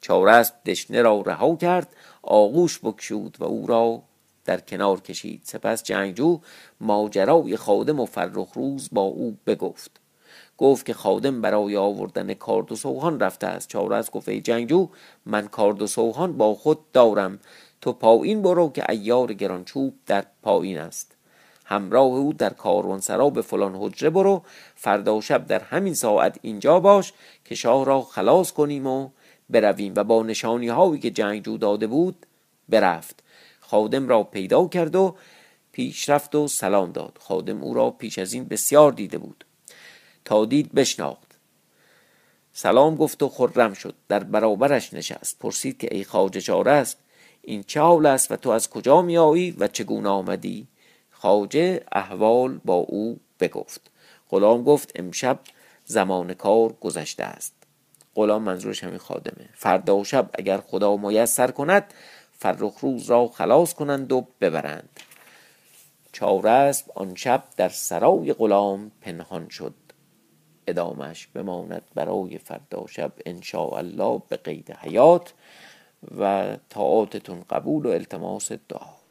چهار 0.00 0.28
است 0.28 0.64
دشنه 0.64 1.02
را 1.02 1.20
رها 1.20 1.56
کرد 1.56 1.88
آغوش 2.22 2.78
بکشود 2.82 3.36
و 3.40 3.44
او 3.44 3.66
را 3.66 4.02
در 4.44 4.60
کنار 4.60 5.00
کشید. 5.00 5.40
سپس 5.44 5.82
جنگجو 5.82 6.40
ماجرای 6.80 7.56
خادم 7.56 8.00
و 8.00 8.06
فرخ 8.06 8.52
روز 8.54 8.88
با 8.92 9.02
او 9.02 9.36
بگفت. 9.46 10.00
گفت 10.58 10.86
که 10.86 10.94
خادم 10.94 11.40
برای 11.40 11.76
آوردن 11.76 12.34
کارد 12.34 12.72
و 12.72 12.76
سوهان 12.76 13.20
رفته 13.20 13.46
است. 13.46 13.68
چهارست 13.68 14.10
گفت 14.10 14.28
ای 14.28 14.40
جنگجو 14.40 14.88
من 15.26 15.48
کارد 15.48 15.82
و 15.82 15.86
سوهان 15.86 16.36
با 16.36 16.54
خود 16.54 16.92
دارم. 16.92 17.38
تو 17.80 17.92
پایین 17.92 18.42
برو 18.42 18.72
که 18.72 18.90
ایار 18.90 19.32
گرانچوب 19.32 19.94
در 20.06 20.24
پایین 20.42 20.78
است. 20.78 21.15
همراه 21.68 22.04
او 22.04 22.32
در 22.32 22.52
کاروانسرا 22.52 23.30
به 23.30 23.42
فلان 23.42 23.76
حجره 23.76 24.10
برو. 24.10 24.42
فردا 24.74 25.20
شب 25.20 25.46
در 25.46 25.62
همین 25.62 25.94
ساعت 25.94 26.38
اینجا 26.42 26.80
باش 26.80 27.12
که 27.44 27.54
شاه 27.54 27.84
را 27.84 28.02
خلاص 28.02 28.52
کنیم 28.52 28.86
و 28.86 29.08
برویم. 29.50 29.92
و 29.96 30.04
با 30.04 30.22
نشانی 30.22 30.68
هایی 30.68 31.00
که 31.00 31.10
جنگجو 31.10 31.58
داده 31.58 31.86
بود 31.86 32.26
برفت. 32.68 33.22
خادم 33.60 34.08
را 34.08 34.22
پیدا 34.22 34.68
کرد 34.68 34.96
و 34.96 35.16
پیش 35.72 36.08
رفت 36.08 36.34
و 36.34 36.48
سلام 36.48 36.92
داد. 36.92 37.18
خادم 37.20 37.62
او 37.62 37.74
را 37.74 37.90
پیش 37.90 38.18
از 38.18 38.32
این 38.32 38.44
بسیار 38.44 38.92
دیده 38.92 39.18
بود. 39.18 39.44
تا 40.24 40.44
دید 40.44 40.72
بشناخت. 40.74 41.38
سلام 42.52 42.96
گفت 42.96 43.22
و 43.22 43.28
خرم 43.28 43.74
شد. 43.74 43.94
در 44.08 44.24
برابرش 44.24 44.94
نشست. 44.94 45.38
پرسید 45.38 45.78
که 45.78 45.88
ای 45.94 46.04
خواجه 46.04 46.40
چاره 46.40 46.72
است؟ 46.72 46.98
این 47.42 47.62
چه 47.62 47.82
است 47.82 48.32
و 48.32 48.36
تو 48.36 48.50
از 48.50 48.70
کجا 48.70 49.02
می 49.02 49.18
آیی 49.18 49.50
و 49.50 49.68
چگونه 49.68 50.08
آمدی؟ 50.08 50.66
خواجه 51.18 51.84
احوال 51.92 52.60
با 52.64 52.74
او 52.74 53.20
بگفت. 53.40 53.90
غلام 54.30 54.62
گفت 54.62 54.92
امشب 54.94 55.38
زمان 55.84 56.34
کار 56.34 56.72
گذشته 56.72 57.24
است. 57.24 57.54
غلام 58.14 58.42
منظورش 58.42 58.84
همین 58.84 58.98
خادمه. 58.98 59.48
فردا 59.54 59.96
و 59.96 60.04
شب 60.04 60.30
اگر 60.34 60.58
خدا 60.58 60.96
میسر 60.96 61.50
کند 61.50 61.94
فرخ 62.32 62.78
روز 62.80 63.10
را 63.10 63.28
خلاص 63.28 63.74
کنند 63.74 64.12
و 64.12 64.26
ببرند. 64.40 65.00
چارسب 66.12 66.90
آن 66.94 67.14
شب 67.14 67.44
در 67.56 67.68
سرای 67.68 68.32
غلام 68.32 68.90
پنهان 69.00 69.48
شد. 69.48 69.74
ادامش 70.66 71.26
بماند 71.26 71.82
برای 71.94 72.38
فردا 72.38 72.86
شب 72.86 73.12
ان 73.26 73.40
الله 73.54 74.22
به 74.28 74.36
قید 74.36 74.70
حیات 74.70 75.32
و 76.18 76.56
طاعاتتون 76.68 77.44
قبول 77.50 77.86
و 77.86 77.88
التماس 77.88 78.52
دعا. 78.52 79.05